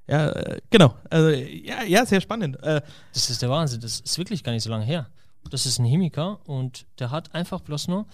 [0.06, 0.94] Ja, äh, genau.
[1.10, 2.62] Also, ja, ja, sehr spannend.
[2.62, 2.80] Äh,
[3.12, 3.80] Das ist der Wahnsinn.
[3.80, 5.08] Das ist wirklich gar nicht so lange her.
[5.50, 8.06] Das ist ein Chemiker und der hat einfach bloß nur,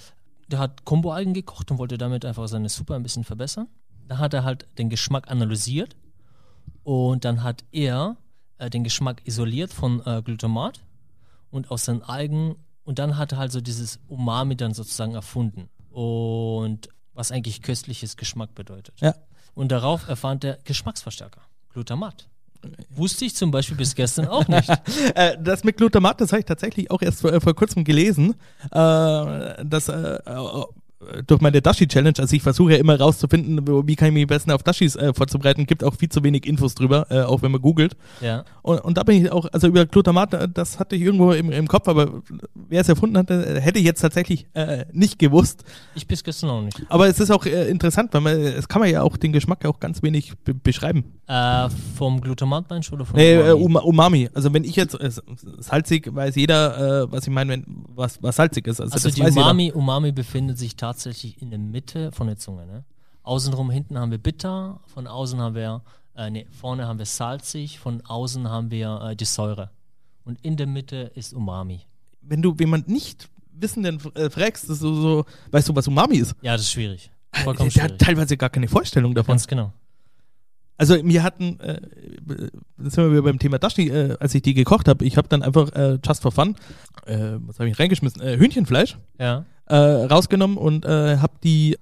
[0.48, 3.68] der hat Kombo-Algen gekocht und wollte damit einfach seine Suppe ein bisschen verbessern.
[4.08, 5.96] Da hat er halt den Geschmack analysiert
[6.82, 8.16] und dann hat er
[8.58, 10.82] äh, den Geschmack isoliert von äh, Glutamat
[11.50, 15.68] und aus seinen Algen und dann hat er halt so dieses Umami dann sozusagen erfunden
[15.90, 19.00] und was eigentlich köstliches Geschmack bedeutet.
[19.00, 19.14] Ja.
[19.54, 21.40] Und darauf erfand er Geschmacksverstärker,
[21.72, 22.28] Glutamat.
[22.90, 24.68] Wusste ich zum Beispiel bis gestern auch nicht.
[25.14, 28.34] Äh, das mit Glutamat, das habe ich tatsächlich auch erst vor, vor kurzem gelesen.
[28.70, 30.18] Äh, das äh,
[31.26, 34.50] durch meine Dashi-Challenge, also ich versuche ja immer rauszufinden, wie kann ich mich am besten
[34.50, 37.60] auf Dashis äh, vorzubereiten, gibt auch viel zu wenig Infos drüber, äh, auch wenn man
[37.60, 37.96] googelt.
[38.20, 38.44] Ja.
[38.62, 41.50] Und, und da bin ich auch, also über Glutamat, äh, das hatte ich irgendwo im,
[41.50, 42.22] im Kopf, aber
[42.54, 45.64] wer es erfunden hat, äh, hätte ich jetzt tatsächlich äh, nicht gewusst.
[45.94, 46.80] Ich bis gestern auch nicht.
[46.88, 49.64] Aber es ist auch äh, interessant, weil man, es kann man ja auch den Geschmack
[49.66, 51.04] auch ganz wenig be beschreiben.
[51.96, 53.62] Vom Glutamat meinst du oder vom Nee, Umami?
[53.64, 54.30] Uma- Umami.
[54.34, 54.96] Also wenn ich jetzt
[55.58, 58.80] salzig, weiß jeder, was ich meine, wenn was, was salzig ist.
[58.80, 59.30] Also, Also die jeder.
[59.32, 60.93] Umami, Umami befindet sich tatsächlich
[61.40, 62.66] in der Mitte von der Zunge.
[62.66, 62.84] Ne?
[63.22, 65.82] Außenrum hinten haben wir bitter, von außen haben wir,
[66.16, 69.70] äh, nee, vorne haben wir salzig, von außen haben wir äh, die Säure.
[70.24, 71.80] Und in der Mitte ist Umami.
[72.20, 76.34] Wenn du jemand nicht Wissenden äh, fragst, ist so, so, weißt du, was Umami ist?
[76.42, 77.10] Ja, das ist schwierig.
[77.32, 79.32] Vollkommen Der hat teilweise gar keine Vorstellung davon.
[79.32, 79.72] Ganz genau.
[80.76, 81.80] Also wir hatten, äh,
[82.76, 85.28] das sind wir wieder beim Thema Dashi, äh, als ich die gekocht habe, ich habe
[85.28, 86.56] dann einfach äh, just for fun,
[87.06, 89.44] äh, was habe ich reingeschmissen, äh, Hühnchenfleisch Ja.
[89.66, 91.78] Äh, rausgenommen und äh, habe die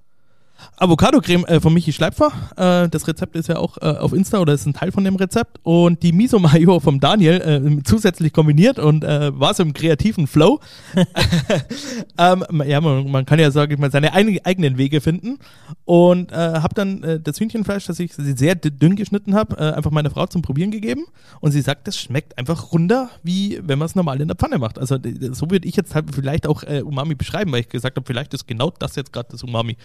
[0.77, 4.53] Avocado-Creme äh, von Michi Schleipfer, äh, das Rezept ist ja auch äh, auf Insta oder
[4.53, 8.79] ist ein Teil von dem Rezept und die Miso Mayo vom Daniel äh, zusätzlich kombiniert
[8.79, 10.61] und äh, war so im kreativen Flow.
[12.19, 15.39] ähm, ja, man, man kann ja, sage ich mal, seine ein, eigenen Wege finden
[15.85, 20.27] und äh, habe dann das Hühnchenfleisch, das ich sehr dünn geschnitten habe, einfach meiner Frau
[20.27, 21.05] zum Probieren gegeben
[21.41, 24.59] und sie sagt, das schmeckt einfach runder, wie wenn man es normal in der Pfanne
[24.59, 24.79] macht.
[24.79, 24.97] Also
[25.33, 28.47] so würde ich jetzt halt vielleicht auch Umami beschreiben, weil ich gesagt habe, vielleicht ist
[28.47, 29.77] genau das jetzt gerade das Umami.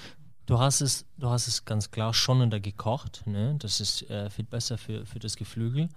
[0.48, 3.22] Du hast es, du hast es ganz klar schonender gekocht.
[3.28, 3.56] Ne?
[3.60, 5.89] Das ist äh, viel besser für, für das Geflügel.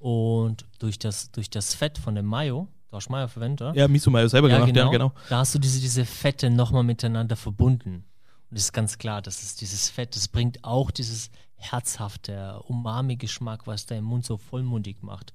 [0.00, 3.76] Und durch das, durch das Fett von dem Mayo, du hast Mayo verwendet, oder?
[3.78, 5.12] Ja, Miso Mayo selber gemacht, ja, genau.
[5.28, 8.04] Da hast du diese, diese Fette nochmal miteinander verbunden.
[8.50, 13.68] Und es ist ganz klar, dass es dieses Fett, das bringt auch dieses herzhafte Umami-Geschmack,
[13.68, 15.32] was deinen Mund so vollmundig macht.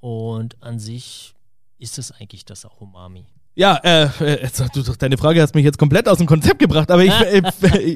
[0.00, 1.34] Und an sich
[1.78, 3.26] ist es eigentlich das auch Umami.
[3.58, 6.60] Ja, äh, äh, jetzt, du, du- deine Frage hast mich jetzt komplett aus dem Konzept
[6.60, 7.42] gebracht, aber ich, äh,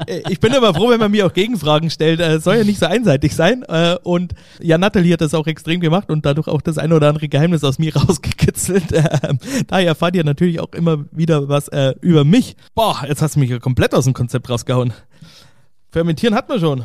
[0.09, 2.19] äh, ich bin immer froh, wenn man mir auch Gegenfragen stellt.
[2.19, 3.63] Äh, soll ja nicht so einseitig sein.
[3.69, 7.09] Äh, und ja, Nathalie hat das auch extrem gemacht und dadurch auch das eine oder
[7.09, 8.87] andere Geheimnis aus mir rausgekitzelt.
[8.93, 9.39] Ähm,
[9.69, 12.57] daher erfahrt ihr natürlich auch immer wieder was äh, über mich.
[12.75, 14.93] Boah, jetzt hast du mich ja komplett aus dem Konzept rausgehauen.
[15.91, 16.81] Fermentieren hatten wir schon.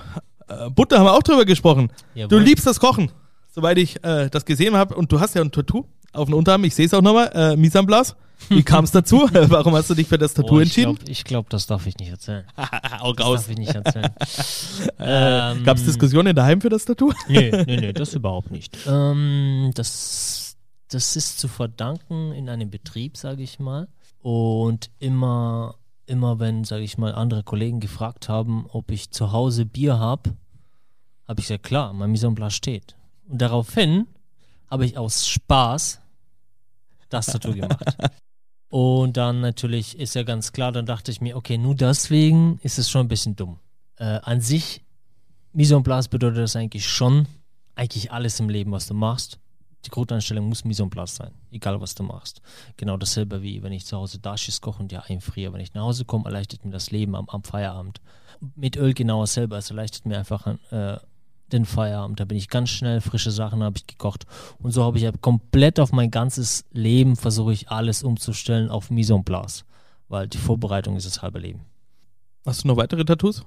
[0.50, 1.90] Äh, Butter haben wir auch drüber gesprochen.
[2.14, 2.42] Du Jawohl.
[2.42, 3.10] liebst das Kochen,
[3.50, 4.94] soweit ich äh, das gesehen habe.
[4.94, 6.64] Und du hast ja ein Tattoo auf dem Unterarm.
[6.64, 7.32] Ich sehe es auch nochmal.
[7.34, 8.16] Äh, place.
[8.50, 9.28] Wie kam es dazu?
[9.34, 10.96] Warum hast du dich für das Tattoo Oh, ich entschieden?
[10.96, 12.46] glaube, glaub, das darf ich nicht erzählen.
[13.00, 13.40] Auch Das raus.
[13.42, 14.06] darf ich nicht erzählen.
[15.00, 17.12] Äh, Ähm, Gab es Diskussionen daheim für das Tattoo?
[17.28, 18.78] Nee, nee, nee, das überhaupt nicht.
[18.88, 20.56] Ähm, das,
[20.90, 23.88] das ist zu verdanken in einem Betrieb, sage ich mal.
[24.22, 25.76] Und immer,
[26.06, 30.32] immer wenn, sage ich mal, andere Kollegen gefragt haben, ob ich zu Hause Bier habe,
[31.28, 32.96] habe ich gesagt, klar, mein Mise en place steht.
[33.28, 34.08] Und daraufhin
[34.70, 36.00] habe ich aus Spaß
[37.10, 37.98] das Tattoo gemacht.
[38.70, 42.78] Und dann natürlich ist ja ganz klar, dann dachte ich mir, okay, nur deswegen ist
[42.78, 43.60] es schon ein bisschen dumm.
[43.98, 44.84] Äh, an sich
[45.54, 47.28] Mise en place bedeutet das eigentlich schon,
[47.76, 49.40] eigentlich alles im Leben, was du machst.
[49.86, 52.42] Die Grundeinstellung muss Mise en place sein, egal was du machst.
[52.76, 55.54] Genau dasselbe wie wenn ich zu Hause Dashis koche und ja einfriere.
[55.54, 58.02] Wenn ich nach Hause komme, erleichtert mir das Leben am, am Feierabend.
[58.56, 60.98] Mit Öl genau dasselbe, es erleichtert mir einfach äh,
[61.52, 62.20] den Feierabend.
[62.20, 64.26] Da bin ich ganz schnell, frische Sachen habe ich gekocht.
[64.60, 68.90] Und so habe ich halt komplett auf mein ganzes Leben versuche ich alles umzustellen auf
[68.90, 69.66] Mise en place.
[70.10, 71.62] Weil die Vorbereitung ist das halbe Leben.
[72.46, 73.44] Hast du noch weitere Tattoos?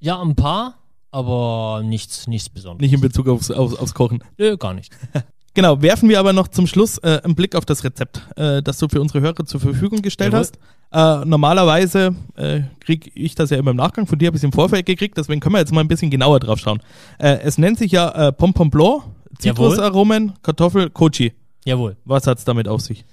[0.00, 0.78] Ja, ein paar,
[1.10, 2.82] aber nichts, nichts Besonderes.
[2.82, 4.22] Nicht in Bezug aufs, aufs, aufs Kochen.
[4.36, 4.92] Nö, gar nicht.
[5.58, 8.78] Genau, werfen wir aber noch zum Schluss äh, einen Blick auf das Rezept, äh, das
[8.78, 10.46] du für unsere Hörer zur Verfügung gestellt Jawohl.
[10.92, 11.22] hast.
[11.22, 14.44] Äh, normalerweise äh, kriege ich das ja immer im Nachgang, von dir habe ich es
[14.44, 16.80] im Vorfeld gekriegt, deswegen können wir jetzt mal ein bisschen genauer drauf schauen.
[17.18, 19.02] Äh, es nennt sich ja äh, Pompon Blanc.
[19.36, 21.32] Zitrusaromen, Kartoffel, Kochi.
[21.64, 21.96] Jawohl.
[22.04, 23.04] Was hat's damit auf sich?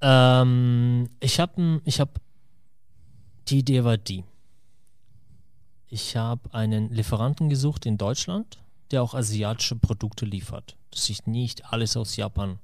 [0.00, 2.18] Ähm, ich habe ich hab,
[3.46, 4.24] die Idee war die.
[5.86, 8.58] Ich habe einen Lieferanten gesucht in Deutschland,
[8.92, 10.76] der auch asiatische Produkte liefert.
[10.90, 12.58] Dass ich nicht alles aus Japan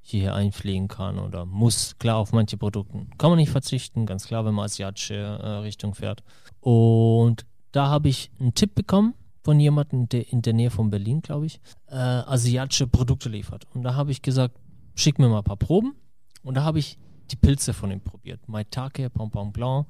[0.00, 1.96] hierher einfliegen kann oder muss.
[1.98, 5.94] Klar, auf manche Produkte kann man nicht verzichten, ganz klar, wenn man asiatische äh, Richtung
[5.94, 6.22] fährt.
[6.60, 11.22] Und da habe ich einen Tipp bekommen von jemandem, der in der Nähe von Berlin,
[11.22, 13.66] glaube ich, äh, asiatische Produkte liefert.
[13.74, 14.56] Und da habe ich gesagt,
[14.94, 15.94] schick mir mal ein paar Proben.
[16.42, 16.98] Und da habe ich
[17.30, 18.46] die Pilze von ihm probiert.
[18.46, 19.86] Maitake, Pompon Blanc.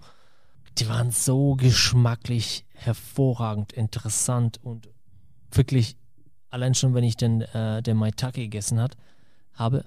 [0.78, 4.88] Die waren so geschmacklich hervorragend, interessant und
[5.56, 5.96] wirklich,
[6.50, 8.96] allein schon, wenn ich den, äh, den Maitake gegessen hat,
[9.54, 9.84] habe,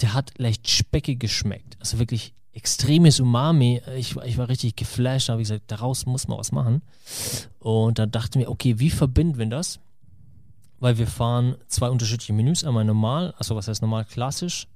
[0.00, 1.76] der hat leicht speckig geschmeckt.
[1.80, 3.82] Also wirklich extremes Umami.
[3.96, 6.82] Ich, war- ich war richtig geflasht, habe ich gesagt, daraus muss man was machen.
[7.58, 9.80] Und dann dachte ich mir, okay, wie verbinden wir das?
[10.78, 12.62] weil wir fahren zwei unterschiedliche Menüs.
[12.62, 14.66] Einmal normal, also was heißt normal klassisch,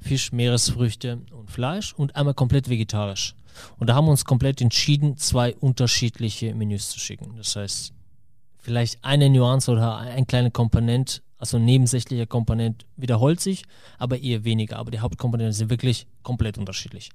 [0.00, 3.36] Fisch, Meeresfrüchte und Fleisch und einmal komplett vegetarisch.
[3.78, 7.36] Und da haben wir uns komplett entschieden, zwei unterschiedliche Menüs zu schicken.
[7.36, 7.92] Das heißt,
[8.66, 13.64] vielleicht eine Nuance oder ein kleiner Komponent, also nebensächlicher Komponent wiederholt sich,
[13.96, 14.78] aber eher weniger.
[14.78, 17.12] Aber die Hauptkomponenten sind wirklich komplett unterschiedlich.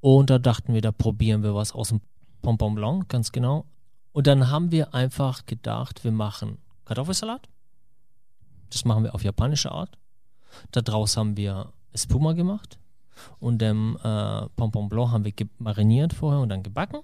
[0.00, 2.02] Und da dachten wir, da probieren wir was aus dem
[2.42, 3.64] Pompon Blanc, ganz genau.
[4.12, 7.48] Und dann haben wir einfach gedacht, wir machen Kartoffelsalat.
[8.68, 9.96] Das machen wir auf japanische Art.
[10.70, 12.78] Daraus haben wir Espuma gemacht.
[13.40, 17.00] Und dem äh, Pompon Blanc haben wir mariniert vorher und dann gebacken.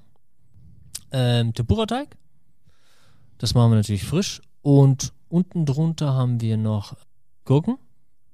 [1.12, 2.20] Ähm, Tempura-Teig.
[3.41, 4.43] Das machen wir natürlich frisch.
[4.61, 6.95] Und unten drunter haben wir noch
[7.47, 7.78] Gurken,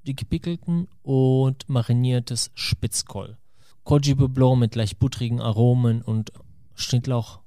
[0.04, 3.38] die gepickelten und mariniertes Spitzkohl.
[3.84, 6.32] Koji Blanc mit leicht buttrigen Aromen und
[6.74, 7.38] Schnittlauch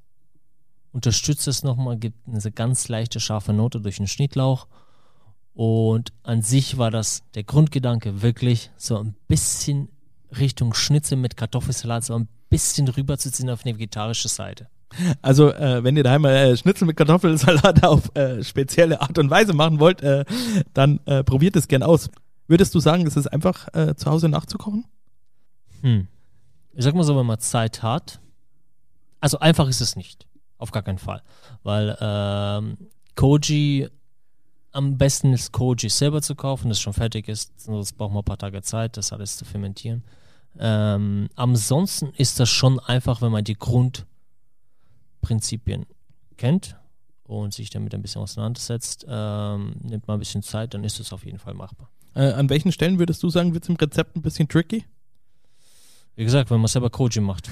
[0.93, 4.68] unterstützt es nochmal, gibt eine ganz leichte scharfe Note durch den Schnittlauch.
[5.53, 9.89] Und an sich war das der Grundgedanke wirklich so ein bisschen
[10.32, 14.70] Richtung Schnitzel mit Kartoffelsalat, so ein bisschen rüberzuziehen auf eine vegetarische Seite.
[15.22, 19.54] Also, äh, wenn ihr daheim äh, Schnitzel mit Kartoffelsalat auf äh, spezielle Art und Weise
[19.54, 20.26] machen wollt, äh,
[20.74, 22.10] dann äh, probiert es gern aus.
[22.48, 24.86] Würdest du sagen, es ist einfach äh, zu Hause nachzukochen?
[25.82, 26.08] Hm.
[26.74, 28.20] Ich sag mal so, wenn man Zeit hat.
[29.20, 30.28] Also einfach ist es nicht.
[30.58, 31.22] Auf gar keinen Fall.
[31.64, 32.78] Weil ähm,
[33.16, 33.88] Koji,
[34.72, 37.60] am besten ist Koji selber zu kaufen, das schon fertig ist.
[37.60, 40.04] Sonst braucht man ein paar Tage Zeit, das alles zu fermentieren.
[40.58, 43.56] Ähm, ansonsten ist das schon einfach, wenn man die
[45.20, 45.86] Grundprinzipien
[46.38, 46.78] kennt
[47.24, 51.14] und sich damit ein bisschen auseinandersetzt, ähm, nimmt man ein bisschen Zeit, dann ist es
[51.14, 51.90] auf jeden Fall machbar.
[52.16, 54.86] Äh, an welchen Stellen würdest du sagen, wird es im Rezept ein bisschen tricky?
[56.16, 57.50] Wie gesagt, wenn man selber Coaching macht.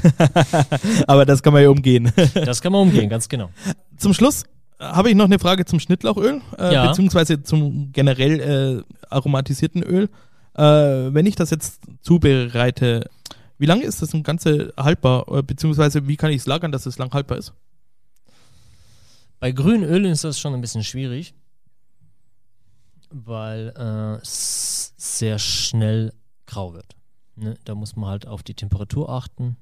[1.07, 2.11] Aber das kann man ja umgehen.
[2.33, 3.49] das kann man umgehen, ganz genau.
[3.97, 4.43] Zum Schluss
[4.79, 6.87] habe ich noch eine Frage zum Schnittlauchöl, äh, ja.
[6.87, 10.09] beziehungsweise zum generell äh, aromatisierten Öl.
[10.55, 13.09] Äh, wenn ich das jetzt zubereite,
[13.57, 16.97] wie lange ist das Ganze haltbar, äh, beziehungsweise wie kann ich es lagern, dass es
[16.97, 17.53] lang haltbar ist?
[19.39, 21.33] Bei grünen Ölen ist das schon ein bisschen schwierig,
[23.11, 26.13] weil äh, es sehr schnell
[26.45, 26.95] grau wird.
[27.35, 27.55] Ne?
[27.65, 29.57] Da muss man halt auf die Temperatur achten,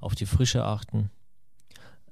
[0.00, 1.10] auf die Frische achten.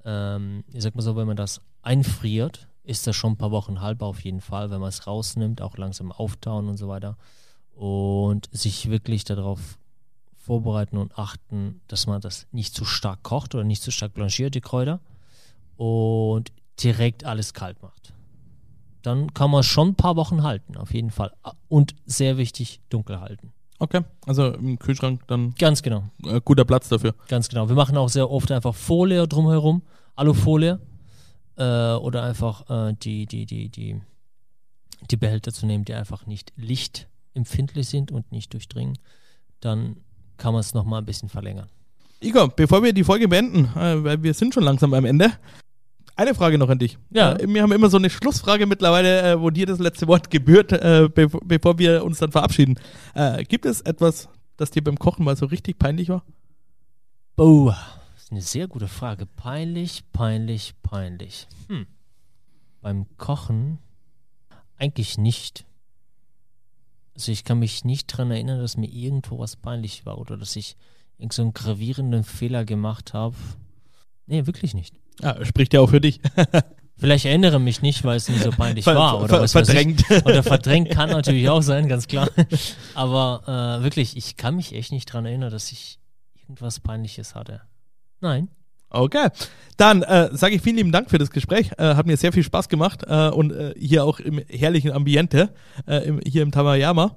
[0.04, 3.80] Ähm, ich sag mal so, wenn man das einfriert, ist das schon ein paar Wochen
[3.80, 7.16] haltbar auf jeden Fall, wenn man es rausnimmt, auch langsam auftauen und so weiter.
[7.74, 9.78] Und sich wirklich darauf
[10.44, 14.54] vorbereiten und achten, dass man das nicht zu stark kocht oder nicht zu stark blanchiert,
[14.54, 15.00] die Kräuter.
[15.76, 18.12] Und direkt alles kalt macht.
[19.02, 21.32] Dann kann man schon ein paar Wochen halten, auf jeden Fall.
[21.68, 23.52] Und sehr wichtig, dunkel halten.
[23.78, 25.54] Okay, also im Kühlschrank dann.
[25.58, 26.04] Ganz genau.
[26.24, 27.14] Äh, guter Platz dafür.
[27.28, 27.68] Ganz genau.
[27.68, 29.82] Wir machen auch sehr oft einfach Folie drumherum,
[30.14, 30.78] Alufolie.
[31.56, 34.00] Äh, oder einfach äh, die, die, die, die,
[35.10, 38.98] die Behälter zu nehmen, die einfach nicht lichtempfindlich sind und nicht durchdringen.
[39.60, 39.96] Dann
[40.36, 41.68] kann man es nochmal ein bisschen verlängern.
[42.20, 45.32] Igor, bevor wir die Folge beenden, äh, weil wir sind schon langsam am Ende,
[46.16, 46.96] eine Frage noch an dich.
[47.10, 47.34] Ja.
[47.34, 50.68] Äh, wir haben immer so eine Schlussfrage mittlerweile, äh, wo dir das letzte Wort gebührt,
[51.14, 52.78] bev bevor wir uns dann verabschieden.
[53.48, 56.24] Gibt es etwas, das dir beim Kochen mal so richtig peinlich war?
[57.36, 57.72] Oh,
[58.14, 59.26] das ist eine sehr gute Frage.
[59.26, 61.48] Peinlich, peinlich, peinlich.
[61.68, 61.86] Hm.
[62.80, 63.78] Beim Kochen
[64.78, 65.64] eigentlich nicht.
[67.14, 70.56] Also ich kann mich nicht daran erinnern, dass mir irgendwo was peinlich war oder dass
[70.56, 70.76] ich
[71.18, 73.36] irgend so einen gravierenden Fehler gemacht habe.
[74.26, 74.94] Nee, wirklich nicht.
[75.20, 76.20] Ja, spricht ja auch für dich.
[76.96, 79.18] Vielleicht erinnere mich nicht, weil es nicht so peinlich ver war.
[79.18, 80.04] Oder ver was verdrängt.
[80.08, 82.28] Ich, oder verdrängt kann natürlich auch sein, ganz klar.
[82.94, 85.98] Aber äh, wirklich, ich kann mich echt nicht daran erinnern, dass ich
[86.42, 87.62] irgendwas Peinliches hatte.
[88.20, 88.48] Nein.
[88.94, 89.28] Okay,
[89.76, 91.72] dann äh, sage ich vielen lieben Dank für das Gespräch.
[91.78, 95.50] Äh, hat mir sehr viel Spaß gemacht äh, und äh, hier auch im herrlichen Ambiente,
[95.86, 97.16] äh, im, hier im Tamayama.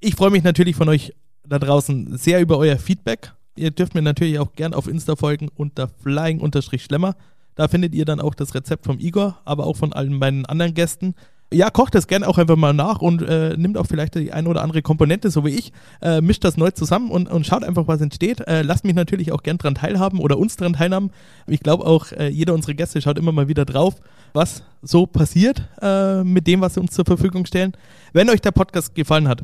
[0.00, 1.14] Ich freue mich natürlich von euch
[1.46, 3.32] da draußen sehr über euer Feedback.
[3.54, 7.14] Ihr dürft mir natürlich auch gern auf Insta folgen unter flying-schlemmer.
[7.54, 10.74] Da findet ihr dann auch das Rezept vom Igor, aber auch von allen meinen anderen
[10.74, 11.14] Gästen.
[11.52, 14.48] Ja, kocht das gerne auch einfach mal nach und äh, nimmt auch vielleicht die eine
[14.48, 17.86] oder andere Komponente, so wie ich, äh, mischt das neu zusammen und, und schaut einfach,
[17.86, 18.40] was entsteht.
[18.40, 21.10] Äh, lasst mich natürlich auch gern dran teilhaben oder uns dran teilhaben.
[21.46, 23.96] Ich glaube auch, äh, jeder unserer Gäste schaut immer mal wieder drauf,
[24.32, 27.72] was so passiert äh, mit dem, was sie uns zur Verfügung stellen.
[28.12, 29.42] Wenn euch der Podcast gefallen hat,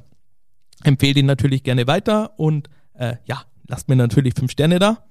[0.84, 5.04] empfehlt ihn natürlich gerne weiter und äh, ja, lasst mir natürlich fünf Sterne da.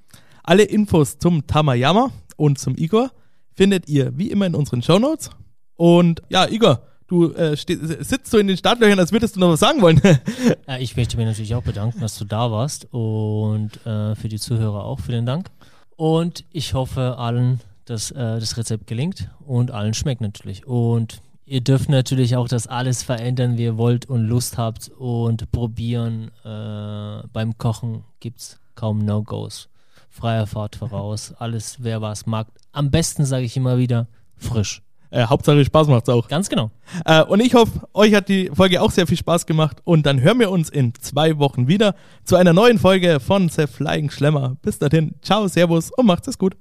[0.44, 3.12] Alle Infos zum Tamayama und zum Igor
[3.56, 5.32] findet ihr wie immer in unseren Show Notes.
[5.78, 9.62] Und ja, Igor, du äh, sitzt so in den Startlöchern, als würdest du noch was
[9.62, 10.02] sagen wollen.
[10.68, 14.40] ja, ich möchte mich natürlich auch bedanken, dass du da warst und äh, für die
[14.40, 15.50] Zuhörer auch vielen Dank.
[15.96, 20.68] Und ich hoffe allen, dass äh, das Rezept gelingt und allen schmeckt natürlich.
[20.68, 25.50] Und Ihr dürft natürlich auch das alles verändern, wie ihr wollt und Lust habt und
[25.54, 26.30] probieren.
[26.44, 29.70] Äh, beim Kochen gibt es kaum No-Gos.
[30.10, 32.48] Freier Fahrt voraus, alles, wer was mag.
[32.74, 34.82] Am besten sage ich immer wieder, frisch.
[35.18, 36.28] Äh, Hauptsache Spaß macht's auch.
[36.28, 36.70] Ganz genau.
[37.04, 39.78] Äh, und ich hoffe, euch hat die Folge auch sehr viel Spaß gemacht.
[39.84, 43.66] Und dann hören wir uns in zwei Wochen wieder zu einer neuen Folge von The
[43.66, 44.58] Flying Schlemmer.
[44.62, 46.56] Bis dahin, ciao, servus und macht's es gut.